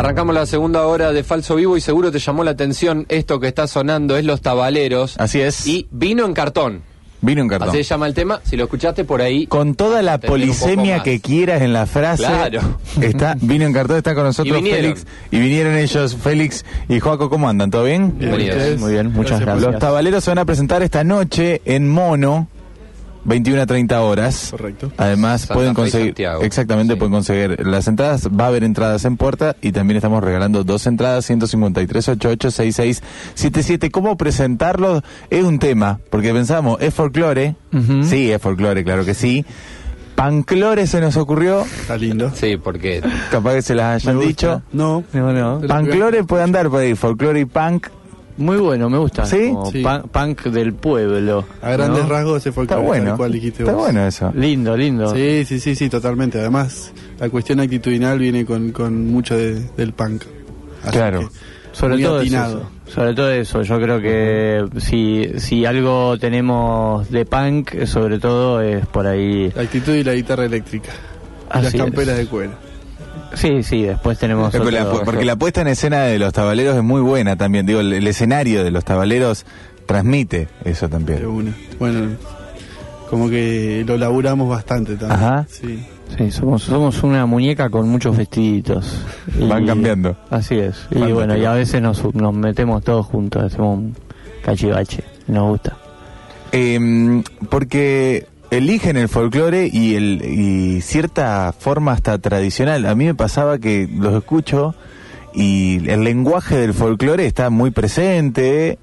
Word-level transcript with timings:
Arrancamos 0.00 0.34
la 0.34 0.46
segunda 0.46 0.86
hora 0.86 1.12
de 1.12 1.22
Falso 1.22 1.56
Vivo 1.56 1.76
y 1.76 1.82
seguro 1.82 2.10
te 2.10 2.18
llamó 2.18 2.42
la 2.42 2.52
atención 2.52 3.04
esto 3.10 3.38
que 3.38 3.48
está 3.48 3.66
sonando, 3.66 4.16
es 4.16 4.24
Los 4.24 4.40
Tabaleros. 4.40 5.14
Así 5.18 5.42
es. 5.42 5.66
Y 5.66 5.88
vino 5.90 6.24
en 6.24 6.32
cartón. 6.32 6.80
Vino 7.20 7.42
en 7.42 7.48
cartón. 7.48 7.68
Así 7.68 7.84
se 7.84 7.90
llama 7.90 8.06
el 8.06 8.14
tema. 8.14 8.40
Si 8.42 8.56
lo 8.56 8.64
escuchaste 8.64 9.04
por 9.04 9.20
ahí. 9.20 9.46
Con 9.46 9.74
toda 9.74 10.00
la 10.00 10.16
polisemia 10.16 11.02
que 11.02 11.20
quieras 11.20 11.60
en 11.60 11.74
la 11.74 11.84
frase. 11.84 12.22
Claro. 12.22 12.78
Está, 13.02 13.36
vino 13.42 13.66
en 13.66 13.74
cartón, 13.74 13.98
está 13.98 14.14
con 14.14 14.24
nosotros 14.24 14.58
Y. 14.62 14.70
Félix. 14.70 15.06
Y 15.30 15.38
vinieron 15.38 15.76
ellos, 15.76 16.16
Félix 16.16 16.64
y 16.88 16.98
Joaco, 16.98 17.28
¿cómo 17.28 17.50
andan? 17.50 17.70
¿Todo 17.70 17.84
bien? 17.84 18.18
Bienvenidos. 18.18 18.80
Muy 18.80 18.92
bien, 18.92 19.12
muchas 19.12 19.40
Gracias 19.40 19.44
gracias. 19.44 19.72
Los 19.72 19.80
tabaleros 19.80 20.24
se 20.24 20.30
van 20.30 20.38
a 20.38 20.46
presentar 20.46 20.82
esta 20.82 21.04
noche 21.04 21.60
en 21.66 21.86
Mono, 21.86 22.48
21 23.24 23.62
a 23.62 23.66
30 23.66 24.00
horas. 24.02 24.48
Correcto. 24.50 24.90
Además, 24.96 25.42
Santa 25.42 25.54
pueden 25.54 25.74
conseguir. 25.74 26.08
Santiago. 26.08 26.42
Exactamente, 26.42 26.94
Sí. 26.94 26.98
pueden 26.98 27.12
conseguir 27.12 27.66
las 27.66 27.86
entradas. 27.88 28.28
Va 28.28 28.44
a 28.44 28.48
haber 28.48 28.64
entradas 28.64 29.04
en 29.04 29.16
puerta 29.16 29.56
y 29.60 29.72
también 29.72 29.96
estamos 29.96 30.22
regalando 30.24 30.64
dos 30.64 30.86
entradas: 30.86 31.24
153 31.26 32.08
88 32.08 32.50
6677 32.50 33.90
¿Cómo 33.90 34.16
presentarlos? 34.16 35.02
Es 35.30 35.44
un 35.44 35.58
tema, 35.58 36.00
porque 36.10 36.32
pensamos, 36.32 36.78
es 36.80 36.94
folclore. 36.94 37.56
Sí, 38.04 38.30
es 38.32 38.40
folclore, 38.40 38.82
claro 38.84 39.04
que 39.04 39.14
sí. 39.14 39.44
Panclore 40.14 40.86
se 40.86 41.00
nos 41.00 41.16
ocurrió, 41.16 41.62
Está 41.62 41.96
lindo. 41.96 42.30
Sí, 42.34 42.58
porque 42.62 43.00
capaz 43.30 43.54
que 43.54 43.62
se 43.62 43.74
las 43.74 44.02
hayan 44.04 44.20
dicho. 44.20 44.60
No. 44.70 45.02
No, 45.14 45.32
no. 45.32 45.66
Panclore 45.66 46.24
puede 46.24 46.42
andar 46.42 46.68
por 46.68 46.80
ahí, 46.80 46.94
folclore 46.94 47.40
y 47.40 47.44
punk. 47.46 47.86
Muy 48.40 48.56
bueno, 48.56 48.88
me 48.88 48.96
gusta. 48.98 49.26
¿Sí? 49.26 49.50
Como 49.52 49.70
Sí. 49.70 49.82
pan- 49.82 50.04
punk 50.10 50.44
del 50.44 50.72
pueblo. 50.72 51.44
A 51.60 51.72
grandes 51.72 52.04
¿no? 52.04 52.08
rasgos 52.08 52.38
ese 52.38 52.52
fue 52.52 52.64
el 52.64 52.70
Está 52.70 52.80
bueno. 52.80 53.16
cual 53.16 53.32
dijiste 53.32 53.62
Está 53.62 53.72
vos. 53.74 53.82
bueno 53.84 54.06
eso. 54.06 54.32
Lindo, 54.34 54.76
lindo. 54.76 55.14
Sí, 55.14 55.44
sí, 55.44 55.60
sí, 55.60 55.74
sí, 55.74 55.88
totalmente. 55.90 56.40
Además, 56.40 56.90
la 57.18 57.28
cuestión 57.28 57.60
actitudinal 57.60 58.18
viene 58.18 58.46
con, 58.46 58.72
con 58.72 59.06
mucho 59.12 59.36
de- 59.36 59.60
del 59.76 59.92
punk. 59.92 60.22
Así 60.82 60.92
Claro. 60.96 61.20
que, 61.20 61.26
Sobre 61.72 61.94
muy 61.96 62.02
todo 62.02 62.18
atinado. 62.20 62.58
eso. 62.60 62.70
Sobre 62.94 63.14
todo 63.14 63.30
eso. 63.30 63.62
Yo 63.62 63.78
creo 63.78 64.00
que 64.00 64.64
si, 64.80 65.38
si 65.38 65.66
algo 65.66 66.16
tenemos 66.18 67.10
de 67.10 67.26
punk, 67.26 67.84
sobre 67.84 68.18
todo 68.18 68.62
es 68.62 68.86
por 68.86 69.06
ahí. 69.06 69.52
La 69.54 69.62
actitud 69.62 69.92
y 69.94 70.02
la 70.02 70.14
guitarra 70.14 70.46
eléctrica. 70.46 70.90
Y 71.52 71.58
las 71.58 71.66
Así 71.66 71.76
camperas 71.78 72.14
es. 72.14 72.24
de 72.24 72.26
cuero. 72.26 72.52
Sí, 73.34 73.62
sí, 73.62 73.82
después 73.82 74.18
tenemos. 74.18 74.54
Porque 74.54 74.70
la- 74.72 74.86
otro- 74.88 75.04
porque 75.04 75.24
la 75.24 75.36
puesta 75.36 75.60
en 75.60 75.68
escena 75.68 76.02
de 76.02 76.18
los 76.18 76.32
tabaleros 76.32 76.76
es 76.76 76.82
muy 76.82 77.00
buena 77.00 77.36
también. 77.36 77.66
Digo, 77.66 77.80
el, 77.80 77.92
el 77.92 78.06
escenario 78.06 78.64
de 78.64 78.70
los 78.70 78.84
tabaleros 78.84 79.46
transmite 79.86 80.48
eso 80.64 80.86
De 80.86 80.92
también. 80.92 81.26
una. 81.26 81.54
Bueno, 81.78 82.16
como 83.08 83.28
que 83.28 83.84
lo 83.86 83.96
laburamos 83.96 84.48
bastante 84.48 84.96
también. 84.96 85.12
Ajá. 85.20 85.46
Sí. 85.48 85.84
Sí, 86.18 86.30
somos, 86.32 86.64
somos 86.64 87.04
una 87.04 87.24
muñeca 87.24 87.70
con 87.70 87.88
muchos 87.88 88.16
vestiditos. 88.16 89.00
Van 89.48 89.64
cambiando. 89.64 90.16
Así 90.28 90.58
es. 90.58 90.86
Y 90.90 90.98
bueno, 91.12 91.36
y 91.36 91.44
a 91.44 91.52
veces 91.52 91.80
nos, 91.80 92.02
nos 92.14 92.34
metemos 92.34 92.82
todos 92.82 93.06
juntos, 93.06 93.44
hacemos 93.44 93.78
un 93.78 93.96
cachivache. 94.42 95.04
Nos 95.28 95.48
gusta. 95.50 95.76
Eh, 96.50 97.22
porque 97.48 98.26
eligen 98.50 98.96
el 98.96 99.08
folclore 99.08 99.70
y, 99.72 99.94
el, 99.94 100.22
y 100.24 100.80
cierta 100.80 101.54
forma 101.58 101.92
hasta 101.92 102.18
tradicional. 102.18 102.86
A 102.86 102.94
mí 102.94 103.06
me 103.06 103.14
pasaba 103.14 103.58
que 103.58 103.88
los 103.92 104.14
escucho 104.14 104.74
y 105.34 105.88
el 105.88 106.04
lenguaje 106.04 106.56
del 106.56 106.74
folclore 106.74 107.26
está 107.26 107.50
muy 107.50 107.70
presente, 107.70 108.78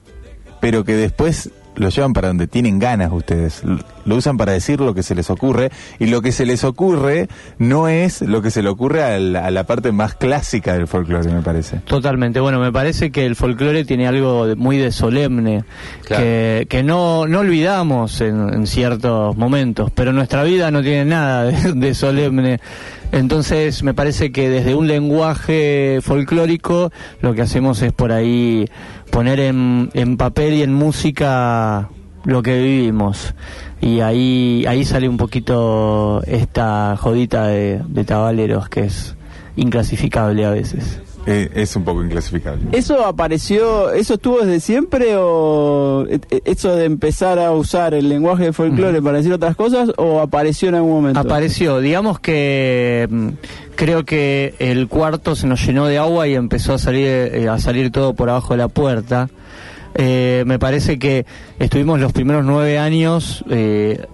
pero 0.62 0.84
que 0.84 0.94
después 0.94 1.52
lo 1.78 1.90
llevan 1.90 2.14
para 2.14 2.28
donde 2.28 2.48
tienen 2.48 2.80
ganas 2.80 3.12
ustedes. 3.12 3.62
Lo 4.06 4.16
usan 4.16 4.38
para 4.38 4.52
decir 4.52 4.80
lo 4.82 4.94
que 4.94 5.04
se 5.04 5.16
les 5.16 5.30
ocurre 5.30 5.70
y 6.00 6.08
lo 6.08 6.22
que 6.22 6.32
se 6.32 6.46
les 6.46 6.64
ocurre 6.64 7.28
no 7.58 7.88
es 7.88 8.22
lo 8.22 8.42
que 8.42 8.52
se 8.52 8.62
le 8.62 8.70
ocurre 8.70 9.04
a 9.04 9.20
la, 9.20 9.46
a 9.46 9.52
la 9.52 9.66
parte 9.66 9.92
más 9.92 10.16
clásica 10.16 10.74
del 10.74 10.88
folclore, 10.88 11.32
me 11.32 11.42
parece. 11.42 11.78
Totalmente. 11.86 12.40
Bueno, 12.40 12.60
me 12.60 12.72
parece 12.72 13.12
que 13.12 13.26
el 13.26 13.36
folclore 13.36 13.86
tiene 13.86 14.08
algo 14.08 14.48
de- 14.48 14.56
muy 14.56 14.78
de 14.78 14.92
solemne, 14.92 15.64
Claro. 16.06 16.24
que, 16.24 16.68
que 16.70 16.84
no, 16.84 17.28
no 17.28 17.40
olvidamos 17.40 18.22
en, 18.22 18.54
en 18.54 18.68
ciertos 18.68 19.36
momentos, 19.38 19.92
pero 19.94 20.14
nuestra 20.14 20.44
vida 20.44 20.72
no 20.72 20.82
tiene 20.82 21.06
nada 21.06 21.44
de, 21.46 21.74
de 21.74 21.94
solemne. 21.94 22.60
Entonces, 23.12 23.84
me 23.84 23.94
parece 23.94 24.34
que 24.34 24.50
desde 24.50 24.76
un 24.76 24.88
lenguaje 24.88 26.00
folclórico 26.02 26.92
lo 27.22 27.34
que 27.34 27.42
hacemos 27.42 27.82
es 27.82 27.94
por 27.94 28.12
ahí 28.12 28.66
poner 29.18 29.40
en, 29.40 29.90
en 29.96 30.16
papel 30.16 30.54
y 30.54 30.62
en 30.62 30.72
música 30.72 31.90
lo 32.24 32.44
que 32.44 32.62
vivimos. 32.62 33.34
Y 33.82 34.02
ahí, 34.02 34.64
ahí 34.68 34.86
sale 34.86 35.10
un 35.10 35.18
poquito 35.18 36.22
esta 36.28 36.96
jodita 36.98 37.48
de, 37.48 37.82
de 37.88 38.04
tabaleros 38.04 38.70
que 38.70 38.82
es 38.82 39.16
inclasificable 39.56 40.46
a 40.46 40.52
veces. 40.52 41.02
Eh, 41.30 41.50
es 41.56 41.76
un 41.76 41.84
poco 41.84 42.02
inclasificable. 42.02 42.70
¿Eso 42.72 43.06
apareció, 43.06 43.92
eso 43.92 44.14
estuvo 44.14 44.40
desde 44.40 44.62
siempre 44.62 45.18
o 45.18 46.06
eh, 46.10 46.22
eh, 46.30 46.42
eso 46.46 46.74
de 46.74 46.86
empezar 46.86 47.38
a 47.38 47.52
usar 47.52 47.94
el 47.94 48.08
lenguaje 48.08 48.46
de 48.46 48.54
folclore 48.54 49.02
para 49.02 49.18
decir 49.18 49.34
otras 49.34 49.58
cosas 49.58 49.92
o 49.98 50.22
apareció 50.22 50.70
en 50.70 50.76
algún 50.76 50.94
momento? 50.94 51.20
Apareció, 51.20 51.82
digamos 51.82 52.22
que 52.22 53.10
mm, 53.12 53.28
creo 53.76 54.06
que 54.06 54.56
el 54.60 54.88
cuarto 54.88 55.36
se 55.36 55.48
nos 55.48 55.66
llenó 55.66 55.86
de 55.86 55.98
agua 55.98 56.30
y 56.30 56.36
empezó 56.36 56.74
a 56.74 56.78
salir 56.78 57.08
eh, 57.08 57.50
a 57.50 57.60
salir 57.60 57.92
todo 57.92 58.14
por 58.14 58.30
abajo 58.30 58.54
de 58.54 58.58
la 58.60 58.70
puerta. 58.70 59.30
Eh, 59.96 60.44
me 60.46 60.60
parece 60.60 61.00
que 61.00 61.26
estuvimos 61.60 62.00
los 62.00 62.14
primeros 62.14 62.46
nueve 62.46 62.78
años 62.78 63.44
eh, 63.50 64.06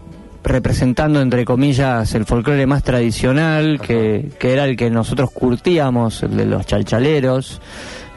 representando 0.44 1.22
entre 1.22 1.46
comillas 1.46 2.14
el 2.16 2.26
folclore 2.26 2.66
más 2.68 2.84
tradicional 2.84 3.80
que, 3.82 4.30
que 4.40 4.54
era 4.54 4.66
el 4.66 4.76
que 4.76 4.90
nosotros 4.90 5.32
curtíamos 5.32 6.24
el 6.24 6.36
de 6.38 6.46
los 6.46 6.66
chalchaleros 6.66 7.62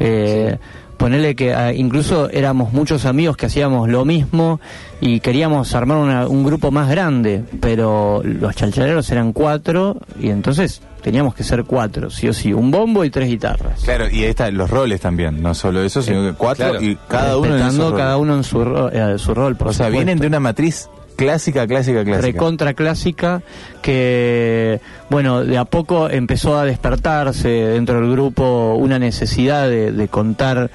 eh, 0.01 0.59
Ponele 0.97 1.35
que 1.37 1.53
ah, 1.53 1.75
incluso 1.75 2.31
éramos 2.31 2.73
muchos 2.73 3.05
amigos 3.05 3.37
que 3.37 3.45
hacíamos 3.45 3.87
lo 3.91 4.07
mismo 4.07 4.61
y 4.99 5.21
queríamos 5.21 5.75
armar 5.75 5.99
una- 5.99 6.27
un 6.27 6.43
grupo 6.43 6.71
más 6.71 6.89
grande, 6.89 7.45
pero 7.61 8.23
los 8.25 8.57
chalchaleros 8.57 9.11
eran 9.11 9.35
cuatro 9.35 9.99
y 10.19 10.31
entonces 10.31 10.81
teníamos 11.03 11.35
que 11.35 11.45
ser 11.45 11.65
cuatro, 11.65 12.09
sí 12.09 12.29
o 12.29 12.33
sí, 12.33 12.55
un 12.55 12.71
bombo 12.71 13.05
y 13.05 13.11
tres 13.11 13.29
guitarras. 13.29 13.83
Claro, 13.85 14.07
y 14.11 14.21
ahí 14.25 14.31
están 14.31 14.57
los 14.57 14.71
roles 14.71 15.03
también, 15.03 15.43
no 15.43 15.53
solo 15.55 15.83
eso, 15.83 16.01
sino 16.01 16.23
que 16.23 16.33
cuatro 16.33 16.71
claro. 16.71 16.83
y 16.83 16.97
cada 17.09 17.37
uno 17.37 17.59
en 17.59 17.73
su 17.73 17.93
cada 17.95 18.17
uno 18.17 18.35
en 18.37 18.43
su, 18.45 18.65
ro- 18.65 18.91
eh, 18.91 19.19
su 19.19 19.35
rol. 19.35 19.55
por 19.55 19.69
O 19.69 19.73
sea, 19.75 19.89
supuesto. 19.89 19.99
vienen 19.99 20.19
de 20.19 20.27
una 20.29 20.41
matriz 20.41 20.89
clásica, 21.17 21.67
clásica, 21.67 22.05
clásica. 22.05 22.27
recontra 22.27 22.75
clásica 22.75 23.43
que 23.83 24.81
bueno 25.11 25.45
de 25.45 25.57
a 25.59 25.65
poco 25.65 26.09
empezó 26.11 26.59
a 26.59 26.65
despertarse 26.65 27.49
dentro 27.49 28.01
del 28.01 28.11
grupo 28.13 28.75
una 28.75 28.99
necesidad 28.99 29.69
de, 29.69 29.93
de 29.93 30.09
contar 30.09 30.71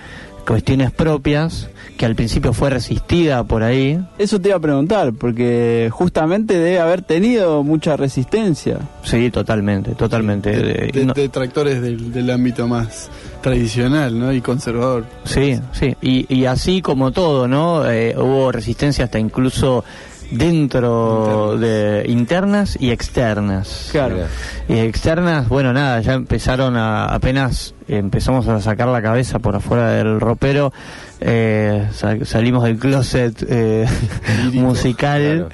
cuestiones 0.47 0.91
propias 0.91 1.69
que 1.97 2.05
al 2.07 2.15
principio 2.15 2.51
fue 2.51 2.71
resistida 2.71 3.43
por 3.43 3.61
ahí 3.61 3.99
Eso 4.17 4.41
te 4.41 4.47
iba 4.49 4.57
a 4.57 4.59
preguntar, 4.59 5.13
porque 5.13 5.89
justamente 5.91 6.55
debe 6.57 6.79
haber 6.79 7.03
tenido 7.03 7.61
mucha 7.63 7.95
resistencia. 7.95 8.79
sí 9.03 9.29
totalmente 9.29 9.91
totalmente 9.91 10.49
De, 10.49 10.89
De- 10.91 11.05
no- 11.05 11.13
detractores 11.13 11.79
del, 11.81 12.11
del 12.11 12.31
ámbito 12.31 12.67
más 12.67 13.11
tradicional 13.41 14.17
¿no? 14.19 14.33
y 14.33 14.41
conservador. 14.41 15.05
Sí, 15.25 15.59
sí, 15.73 15.95
y, 16.01 16.25
y 16.33 16.45
así 16.45 16.81
como 16.81 17.11
todo, 17.11 17.47
¿no? 17.47 17.87
Eh, 17.89 18.15
hubo 18.17 18.51
resistencia 18.51 19.05
hasta 19.05 19.19
incluso 19.19 19.83
dentro 20.31 21.57
de 21.57 22.05
internas 22.07 22.77
y 22.79 22.91
externas. 22.91 23.89
Claro. 23.91 24.17
Y 24.67 24.79
externas, 24.79 25.47
bueno, 25.49 25.73
nada, 25.73 25.99
ya 26.01 26.13
empezaron 26.13 26.77
a, 26.77 27.05
apenas 27.05 27.73
empezamos 27.87 28.47
a 28.47 28.59
sacar 28.61 28.87
la 28.87 29.01
cabeza 29.01 29.39
por 29.39 29.55
afuera 29.55 29.91
del 29.91 30.19
ropero, 30.19 30.71
eh, 31.19 31.87
sa- 31.93 32.23
salimos 32.25 32.63
del 32.63 32.77
closet 32.79 33.45
eh, 33.47 33.85
musical. 34.53 35.49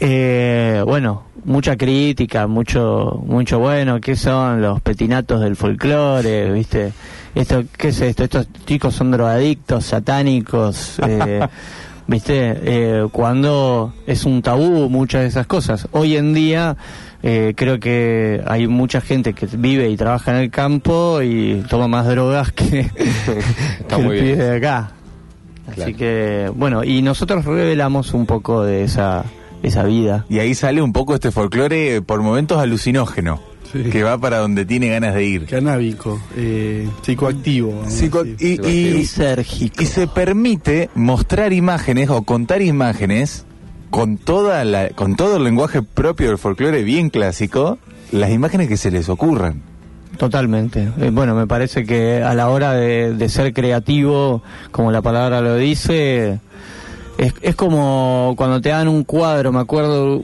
Eh, 0.00 0.82
bueno, 0.86 1.24
mucha 1.44 1.76
crítica, 1.76 2.46
mucho, 2.46 3.20
mucho 3.26 3.58
bueno, 3.58 4.00
¿qué 4.00 4.16
son 4.16 4.60
los 4.62 4.80
petinatos 4.80 5.40
del 5.40 5.56
folclore? 5.56 6.52
¿Viste? 6.52 6.92
Esto, 7.34 7.64
¿qué 7.76 7.88
es 7.88 8.00
esto? 8.00 8.24
Estos 8.24 8.48
chicos 8.64 8.94
son 8.94 9.10
drogadictos, 9.10 9.84
satánicos, 9.84 10.98
eh, 11.06 11.46
¿viste? 12.08 12.56
Eh, 12.62 13.06
cuando 13.12 13.92
es 14.06 14.24
un 14.24 14.42
tabú 14.42 14.88
muchas 14.88 15.22
de 15.22 15.28
esas 15.28 15.46
cosas. 15.46 15.86
Hoy 15.92 16.16
en 16.16 16.34
día 16.34 16.76
eh, 17.22 17.52
creo 17.56 17.78
que 17.78 18.42
hay 18.46 18.66
mucha 18.66 19.00
gente 19.00 19.34
que 19.34 19.46
vive 19.46 19.88
y 19.88 19.96
trabaja 19.96 20.32
en 20.32 20.38
el 20.38 20.50
campo 20.50 21.22
y 21.22 21.62
toma 21.68 21.86
más 21.86 22.06
drogas 22.08 22.50
que, 22.50 22.80
Está 23.80 23.96
que 23.96 24.02
muy 24.02 24.18
el 24.18 24.24
bien. 24.24 24.38
de 24.38 24.56
acá. 24.56 24.90
Así 25.70 25.94
que, 25.94 26.50
bueno, 26.56 26.82
y 26.82 27.02
nosotros 27.02 27.44
revelamos 27.44 28.14
un 28.14 28.24
poco 28.24 28.64
de 28.64 28.84
esa, 28.84 29.24
esa 29.62 29.84
vida. 29.84 30.24
Y 30.30 30.38
ahí 30.38 30.54
sale 30.54 30.80
un 30.80 30.94
poco 30.94 31.14
este 31.14 31.30
folclore 31.30 32.00
por 32.00 32.22
momentos 32.22 32.58
alucinógeno, 32.58 33.38
Sí. 33.72 33.84
que 33.90 34.02
va 34.02 34.16
para 34.18 34.38
donde 34.38 34.64
tiene 34.64 34.88
ganas 34.88 35.14
de 35.14 35.24
ir. 35.24 35.46
Canábico, 35.46 36.20
eh, 36.36 36.88
psicoactivo. 37.02 37.84
Psico- 37.88 38.24
y, 38.24 38.58
y- 38.66 38.96
y 38.98 39.04
se 39.86 40.06
permite 40.06 40.88
mostrar 40.94 41.52
imágenes 41.52 42.08
o 42.10 42.22
contar 42.22 42.62
imágenes 42.62 43.44
con 43.90 44.16
toda 44.16 44.64
la, 44.64 44.88
con 44.90 45.16
todo 45.16 45.36
el 45.36 45.44
lenguaje 45.44 45.82
propio 45.82 46.28
del 46.28 46.38
folclore 46.38 46.82
bien 46.82 47.10
clásico, 47.10 47.78
las 48.12 48.30
imágenes 48.30 48.68
que 48.68 48.76
se 48.76 48.90
les 48.90 49.08
ocurran. 49.08 49.62
Totalmente. 50.16 50.88
Eh, 50.98 51.10
bueno, 51.12 51.34
me 51.34 51.46
parece 51.46 51.84
que 51.84 52.22
a 52.22 52.34
la 52.34 52.48
hora 52.48 52.72
de, 52.72 53.14
de 53.14 53.28
ser 53.28 53.52
creativo, 53.52 54.42
como 54.72 54.90
la 54.90 55.00
palabra 55.00 55.40
lo 55.40 55.54
dice, 55.56 56.40
es, 57.18 57.34
es 57.42 57.54
como 57.56 58.32
cuando 58.36 58.60
te 58.60 58.68
dan 58.70 58.88
un 58.88 59.04
cuadro, 59.04 59.52
me 59.52 59.60
acuerdo 59.60 60.22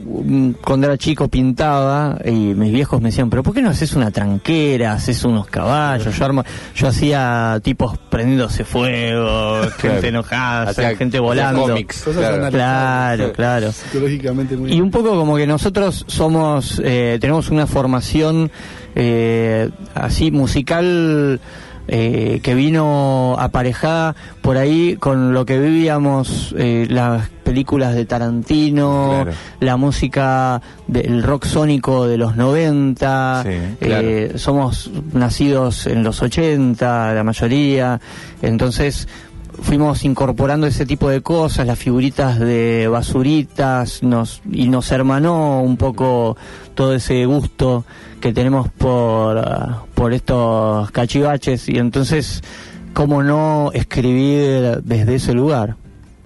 cuando 0.63 0.87
era 0.87 0.97
chico 0.97 1.27
pintaba 1.27 2.17
y 2.25 2.31
mis 2.31 2.71
viejos 2.71 3.01
me 3.01 3.09
decían, 3.09 3.29
pero 3.29 3.43
¿por 3.43 3.53
qué 3.53 3.61
no 3.61 3.69
haces 3.69 3.93
una 3.93 4.09
tranquera, 4.11 4.93
haces 4.93 5.23
unos 5.25 5.45
caballos? 5.47 6.17
Yo, 6.17 6.25
armo- 6.25 6.45
yo 6.73 6.87
hacía 6.87 7.59
tipos 7.61 7.97
prendiéndose 8.09 8.63
fuego, 8.63 9.61
gente 9.77 10.07
enojada, 10.07 10.73
gente 10.95 11.19
volando. 11.19 11.63
cómics. 11.67 12.03
Claro. 12.03 12.49
Claro, 12.49 13.33
claro. 13.33 13.71
Psicológicamente 13.71 14.55
muy 14.57 14.73
Y 14.73 14.79
un 14.81 14.89
poco 14.89 15.09
como 15.15 15.35
que 15.35 15.45
nosotros 15.45 16.05
somos, 16.07 16.81
eh, 16.83 17.17
tenemos 17.19 17.49
una 17.49 17.67
formación 17.67 18.49
eh, 18.95 19.69
así 19.93 20.31
musical 20.31 21.39
eh, 21.87 22.39
que 22.41 22.55
vino 22.55 23.35
aparejada 23.39 24.15
por 24.41 24.57
ahí 24.57 24.95
con 24.99 25.33
lo 25.33 25.45
que 25.45 25.59
vivíamos 25.59 26.53
eh, 26.57 26.87
las 26.89 27.29
películas 27.43 27.93
de 27.93 28.05
Tarantino, 28.05 29.09
Claro. 29.23 29.31
la 29.59 29.77
música 29.77 30.61
del 30.87 31.21
rock 31.21 31.45
sónico 31.45 32.07
de 32.07 32.17
los 32.17 32.35
90, 32.35 33.43
Sí, 33.43 33.49
eh, 33.81 34.33
somos 34.37 34.89
nacidos 35.13 35.85
en 35.87 36.03
los 36.03 36.21
80, 36.21 37.13
la 37.13 37.23
mayoría, 37.23 38.01
entonces 38.41 39.07
fuimos 39.61 40.03
incorporando 40.03 40.67
ese 40.67 40.85
tipo 40.85 41.07
de 41.09 41.21
cosas, 41.21 41.65
las 41.65 41.79
figuritas 41.79 42.39
de 42.39 42.87
basuritas, 42.89 44.03
nos, 44.03 44.41
y 44.51 44.67
nos 44.67 44.91
hermanó 44.91 45.61
un 45.61 45.77
poco 45.77 46.35
todo 46.73 46.93
ese 46.93 47.25
gusto 47.25 47.85
que 48.25 48.33
tenemos 48.33 48.69
por, 48.69 49.39
por 49.93 50.11
estos 50.11 50.89
cachivaches, 50.89 51.69
y 51.69 51.77
entonces, 51.77 52.41
¿cómo 52.93 53.21
no 53.21 53.69
escribir 53.71 54.81
desde 54.83 55.13
ese 55.13 55.33
lugar? 55.35 55.75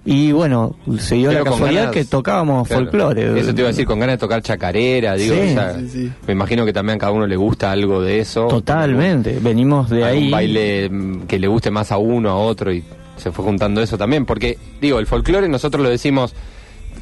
Y 0.06 0.32
bueno, 0.32 0.76
se 0.98 1.16
dio 1.16 1.28
Pero 1.28 1.44
la 1.44 1.50
casualidad 1.50 1.80
ganas- 1.82 1.92
que 1.94 2.04
tocábamos 2.06 2.66
Claro. 2.68 2.84
folclore. 2.84 3.38
Eso 3.38 3.52
te 3.54 3.60
iba 3.60 3.68
a 3.68 3.72
decir, 3.72 3.84
con 3.84 4.00
ganas 4.00 4.14
de 4.14 4.18
tocar 4.18 4.40
chacarera, 4.40 5.14
digo, 5.14 5.34
Sí. 5.34 5.40
o 5.42 5.52
sea, 5.52 5.74
Sí, 5.78 5.88
sí. 5.90 6.12
me 6.26 6.32
imagino 6.32 6.64
que 6.64 6.72
también 6.72 6.96
a 6.96 6.98
cada 7.00 7.12
uno 7.12 7.26
le 7.26 7.36
gusta 7.36 7.70
algo 7.70 8.00
de 8.00 8.20
eso. 8.20 8.46
Totalmente, 8.46 9.38
venimos 9.42 9.90
de 9.90 10.02
ahí. 10.02 10.30
baile 10.30 10.88
mm, 10.88 11.20
que 11.26 11.38
le 11.38 11.48
guste 11.48 11.70
más 11.70 11.92
a 11.92 11.98
uno, 11.98 12.30
a 12.30 12.36
otro, 12.36 12.72
y 12.72 12.82
se 13.18 13.30
fue 13.30 13.44
juntando 13.44 13.82
eso 13.82 13.98
también. 13.98 14.24
Porque, 14.24 14.56
digo, 14.80 15.00
el 15.00 15.06
folclore 15.06 15.50
nosotros 15.50 15.82
lo 15.82 15.90
decimos, 15.90 16.34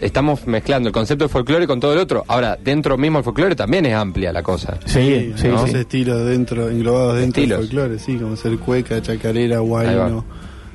estamos 0.00 0.46
mezclando 0.46 0.88
el 0.88 0.92
concepto 0.92 1.24
de 1.24 1.28
folclore 1.28 1.66
con 1.66 1.80
todo 1.80 1.92
el 1.92 1.98
otro. 1.98 2.24
Ahora, 2.28 2.56
dentro 2.62 2.96
mismo 2.98 3.18
del 3.18 3.24
folclore 3.24 3.54
también 3.56 3.86
es 3.86 3.94
amplia 3.94 4.32
la 4.32 4.42
cosa. 4.42 4.78
Sí, 4.86 5.32
sí, 5.36 5.48
muchos 5.48 5.70
sí. 5.70 5.76
estilos 5.76 6.24
dentro, 6.26 6.68
englobados 6.68 7.16
dentro 7.18 7.42
Estilos. 7.42 7.58
del 7.60 7.68
folclore, 7.68 7.98
sí, 7.98 8.16
como 8.16 8.36
ser 8.36 8.58
cueca, 8.58 9.00
chacarera, 9.02 9.58
guayno, 9.60 10.24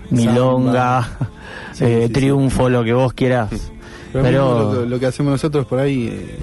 Milonga, 0.09 1.07
Sí, 1.73 1.85
eh, 1.85 2.01
sí, 2.01 2.07
sí. 2.07 2.13
triunfo, 2.13 2.69
lo 2.69 2.83
que 2.83 2.93
vos 2.93 3.13
quieras. 3.13 3.49
Pero, 4.11 4.23
Pero, 4.23 4.73
lo, 4.73 4.85
lo 4.85 4.99
que 4.99 5.07
hacemos 5.07 5.31
nosotros 5.31 5.65
por 5.65 5.79
ahí, 5.79 6.07
eh, 6.11 6.37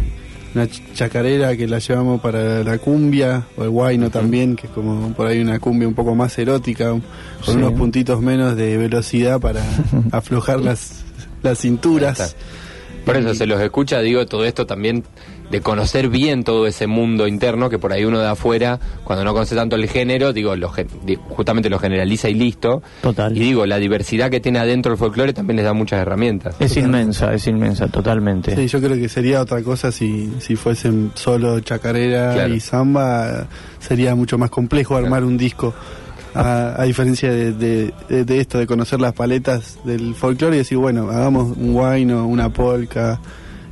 una 0.56 0.65
ch- 0.65 0.83
chacarera 0.94 1.56
que 1.56 1.69
la 1.69 1.79
llevamos 1.79 2.21
para 2.21 2.65
la 2.65 2.79
cumbia, 2.79 3.44
o 3.56 3.62
el 3.62 3.71
guayno 3.71 4.11
también, 4.11 4.56
que 4.56 4.67
es 4.67 4.73
como 4.73 5.12
por 5.12 5.29
ahí 5.29 5.41
una 5.41 5.61
cumbia 5.61 5.87
un 5.87 5.94
poco 5.94 6.17
más 6.17 6.37
erótica, 6.38 6.88
con 6.91 7.03
Sí. 7.44 7.53
unos 7.53 7.73
puntitos 7.75 8.21
menos 8.21 8.56
de 8.56 8.76
velocidad 8.76 9.38
para 9.41 9.62
aflojar 10.11 10.59
las, 10.61 11.05
las 11.44 11.59
Ahí 11.59 11.62
cinturas. 11.71 12.35
Por 13.05 13.17
eso 13.17 13.35
se 13.35 13.47
los 13.47 13.61
escucha, 13.61 14.00
digo, 14.00 14.26
todo 14.26 14.44
esto 14.44 14.67
también 14.67 15.05
de 15.50 15.61
conocer 15.61 16.08
bien 16.08 16.44
todo 16.44 16.67
ese 16.69 16.87
mundo 16.87 17.26
interno 17.26 17.69
que 17.70 17.79
por 17.79 17.93
ahí 17.93 18.05
uno 18.05 18.20
de 18.20 18.29
afuera, 18.29 18.79
cuando 19.02 19.25
no 19.25 19.32
conoce 19.32 19.56
tanto 19.56 19.75
el 19.75 19.88
género, 19.88 20.32
digo, 20.32 20.55
lo 20.55 20.70
justamente 21.31 21.69
lo 21.69 21.79
generaliza 21.81 22.29
y 22.29 22.35
listo. 22.35 22.82
Total. 23.02 23.37
Y 23.37 23.41
digo, 23.41 23.67
la 23.67 23.79
diversidad 23.79 24.31
que 24.31 24.38
tiene 24.41 24.61
adentro 24.61 24.93
el 24.93 24.99
folclore 24.99 25.32
también 25.32 25.56
les 25.56 25.64
da 25.64 25.73
muchas 25.73 26.00
herramientas. 26.00 26.55
es 26.61 26.76
inmensa, 26.76 27.35
es 27.35 27.47
inmensa, 27.49 27.88
totalmente. 27.88 28.55
Sí, 28.55 28.69
yo 28.69 28.81
creo 28.81 28.97
que 28.97 29.08
sería 29.08 29.41
otra 29.41 29.62
cosa 29.62 29.91
si, 29.91 30.32
si 30.38 30.55
fuesen 30.55 31.11
solo 31.14 31.58
chacarera 31.61 32.32
Claro. 32.35 32.55
y 32.55 32.61
samba, 32.61 33.49
sería 33.81 34.14
mucho 34.14 34.38
más 34.38 34.50
complejo 34.50 34.97
armar 34.97 35.25
un 35.25 35.37
disco. 35.37 35.75
A, 36.35 36.81
a 36.81 36.85
diferencia 36.85 37.31
de, 37.32 37.53
de- 37.53 38.41
esto, 38.41 38.59
de 38.59 38.67
conocer 38.67 39.00
las 39.00 39.12
paletas 39.12 39.79
del 39.85 40.15
folclore 40.15 40.56
y 40.56 40.59
decir, 40.59 40.79
bueno, 40.79 41.11
hagamos 41.11 41.56
un 41.56 41.73
guayno, 41.73 42.27
una 42.27 42.50
polka 42.50 43.21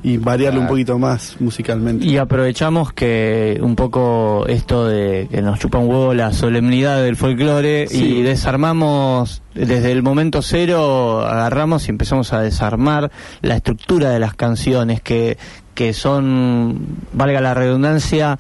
y 0.03 0.17
variarlo 0.17 0.61
un 0.61 0.69
poquito 0.69 0.97
más 0.99 1.37
musicalmente. 1.41 2.05
Y 2.07 2.19
aprovechamos 2.19 2.93
que 2.93 3.59
un 3.61 3.75
poco 3.75 4.45
esto 4.47 4.87
de 4.87 5.27
que 5.31 5.43
nos 5.43 5.59
chupa 5.59 5.79
un 5.79 5.89
huevo 5.89 6.15
la 6.15 6.33
solemnidad 6.33 7.03
del 7.03 7.17
folclore 7.17 7.89
Sí. 7.89 8.19
y 8.19 8.23
desarmamos 8.23 9.43
desde 9.55 9.91
el 9.91 10.03
momento 10.05 10.41
cero, 10.43 11.27
agarramos 11.27 11.89
y 11.89 11.91
empezamos 11.91 12.33
a 12.33 12.41
desarmar 12.41 13.11
la 13.43 13.57
estructura 13.57 14.11
de 14.11 14.21
las 14.21 14.35
canciones 14.35 15.01
que, 15.01 15.37
que 15.75 15.93
son, 15.93 16.79
valga 17.13 17.41
la 17.41 17.55
redundancia, 17.55 18.39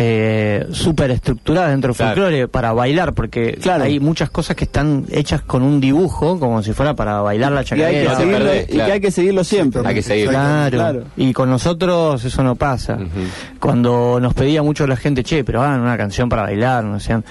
eh, 0.00 0.64
súper 0.70 1.10
estructuradas 1.10 1.70
dentro 1.72 1.88
del 1.88 1.96
Claro. 1.96 2.14
folclore 2.14 2.46
para 2.46 2.72
bailar, 2.72 3.14
porque 3.14 3.58
Claro. 3.60 3.82
hay 3.82 3.98
muchas 3.98 4.30
cosas 4.30 4.54
que 4.54 4.62
están 4.62 5.04
hechas 5.10 5.42
con 5.42 5.62
un 5.64 5.80
dibujo, 5.80 6.38
como 6.38 6.62
si 6.62 6.72
fuera 6.72 6.94
para 6.94 7.20
bailar 7.20 7.50
la 7.50 7.62
Y 7.62 7.64
hay, 7.64 7.64
que 7.64 8.04
chacarera. 8.04 8.04
No 8.04 8.16
te 8.16 8.22
seguirlo, 8.22 8.38
perdés, 8.38 8.62
y 8.68 8.72
claro. 8.74 8.86
que 8.86 8.92
hay 8.92 9.00
que 9.00 9.10
seguirlo 9.10 9.42
siempre. 9.44 9.82
Hay 9.84 9.94
que 9.96 10.02
seguir. 10.02 10.28
Claro. 10.28 10.76
Claro. 10.78 11.02
y 11.16 11.32
con 11.32 11.50
nosotros 11.50 12.24
eso 12.24 12.44
no 12.44 12.54
pasa. 12.54 12.96
Cuando 13.58 14.20
nos 14.20 14.34
pedía 14.34 14.62
mucho 14.62 14.86
la 14.86 14.94
gente, 14.96 15.24
che, 15.24 15.42
pero 15.42 15.62
hagan 15.62 15.80
una 15.80 15.96
canción 15.96 16.28
para 16.28 16.42
bailar, 16.42 16.84
no 16.84 17.00
sean. 17.00 17.24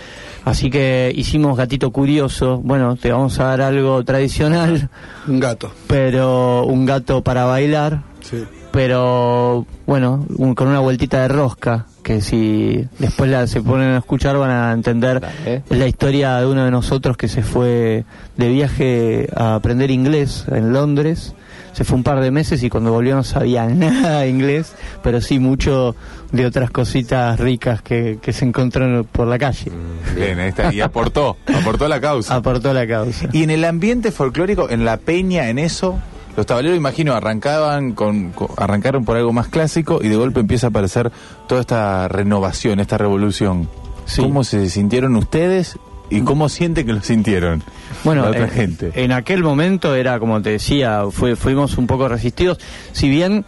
Así 0.44 0.69
que 0.69 1.12
hicimos 1.16 1.58
Gatito 1.58 1.92
Curioso. 1.92 2.58
Bueno, 2.64 2.98
te 2.98 3.12
vamos 3.14 3.40
a 3.40 3.46
dar 3.46 3.62
algo 3.62 4.04
tradicional, 4.04 4.90
Un 5.28 5.40
gato. 5.40 5.72
pero 5.88 6.66
un 6.66 6.86
gato 6.86 7.22
para 7.24 7.46
bailar, 7.46 8.02
Sí. 8.22 8.44
pero 8.72 9.66
bueno, 9.86 10.25
un- 10.38 10.54
con 10.56 10.68
una 10.68 10.80
vueltita 10.80 11.22
de 11.22 11.28
rosca, 11.30 11.86
que 12.07 12.21
si 12.21 12.88
después 13.00 13.30
la, 13.30 13.48
se 13.48 13.62
ponen 13.62 13.89
a 13.89 13.98
escuchar 13.98 14.38
van 14.38 14.50
a 14.50 14.71
entender 14.71 15.21
la 15.68 15.88
historia 15.88 16.38
de 16.38 16.45
uno 16.45 16.63
de 16.63 16.71
nosotros 16.71 17.18
que 17.18 17.27
se 17.27 17.44
fue 17.44 18.06
de 18.38 18.48
viaje 18.48 19.27
a 19.36 19.56
aprender 19.56 19.92
inglés 19.92 20.45
en 20.50 20.71
Londres. 20.71 21.33
Se 21.74 21.83
fue 21.83 21.98
un 21.98 22.04
par 22.04 22.21
de 22.21 22.31
meses 22.31 22.63
y 22.63 22.69
cuando 22.69 22.94
volvió 22.94 23.13
no 23.13 23.25
sabía 23.25 23.65
nada 23.68 24.21
de 24.21 24.30
inglés, 24.30 24.71
pero 25.04 25.19
sí 25.19 25.38
mucho 25.38 25.98
de 26.31 26.45
otras 26.45 26.71
cositas 26.71 27.38
ricas 27.42 27.81
que, 27.81 28.19
que 28.21 28.31
se 28.31 28.45
encontró 28.45 29.04
por 29.04 29.27
la 29.27 29.38
calle. 29.38 29.69
Bien, 30.16 30.40
ahí 30.40 30.47
está. 30.47 30.73
Y 30.73 30.80
aportó, 30.80 31.35
aportó 31.54 31.90
la 31.90 31.99
causa. 31.99 32.35
Aportó 32.37 32.71
la 32.71 32.87
causa. 32.87 33.28
Y 33.33 33.44
en 33.44 33.49
el 33.49 33.66
ambiente 33.66 34.14
folclórico, 34.14 34.69
en 34.69 34.85
la 34.85 34.95
peña, 34.95 35.49
en 35.49 35.59
eso, 35.59 35.99
los 36.38 36.46
tabaleros, 36.46 36.78
imagino, 36.78 37.14
arrancaban 37.14 37.92
con, 37.94 38.32
con- 38.32 38.48
arrancaron 38.58 39.04
por 39.04 39.18
algo 39.18 39.34
más 39.34 39.48
clásico 39.50 40.00
y 40.02 40.08
de 40.08 40.16
golpe 40.16 40.40
empieza 40.40 40.68
a 40.68 40.70
aparecer 40.70 41.12
toda 41.48 41.60
esta 41.62 42.08
renovación, 42.08 42.80
esta 42.80 42.98
revolución. 42.98 43.68
Sí. 44.06 44.22
¿Cómo 44.22 44.46
se 44.46 44.70
sintieron 44.70 45.16
ustedes 45.18 45.78
y 46.10 46.22
cómo 46.22 46.48
sienten 46.48 46.86
que 46.86 46.94
lo 46.94 47.02
sintieron 47.02 47.62
Bueno, 48.06 48.22
la 48.22 48.30
otra 48.30 48.46
en, 48.46 48.50
gente? 48.52 48.92
en 48.96 49.12
aquel 49.12 49.44
momento 49.44 49.94
era 49.96 50.20
como 50.20 50.42
te 50.42 50.52
decía, 50.52 51.04
fue, 51.12 51.36
fuimos 51.36 51.78
un 51.78 51.86
poco 51.88 52.08
resistidos. 52.08 52.60
Si 52.94 53.10
bien 53.10 53.44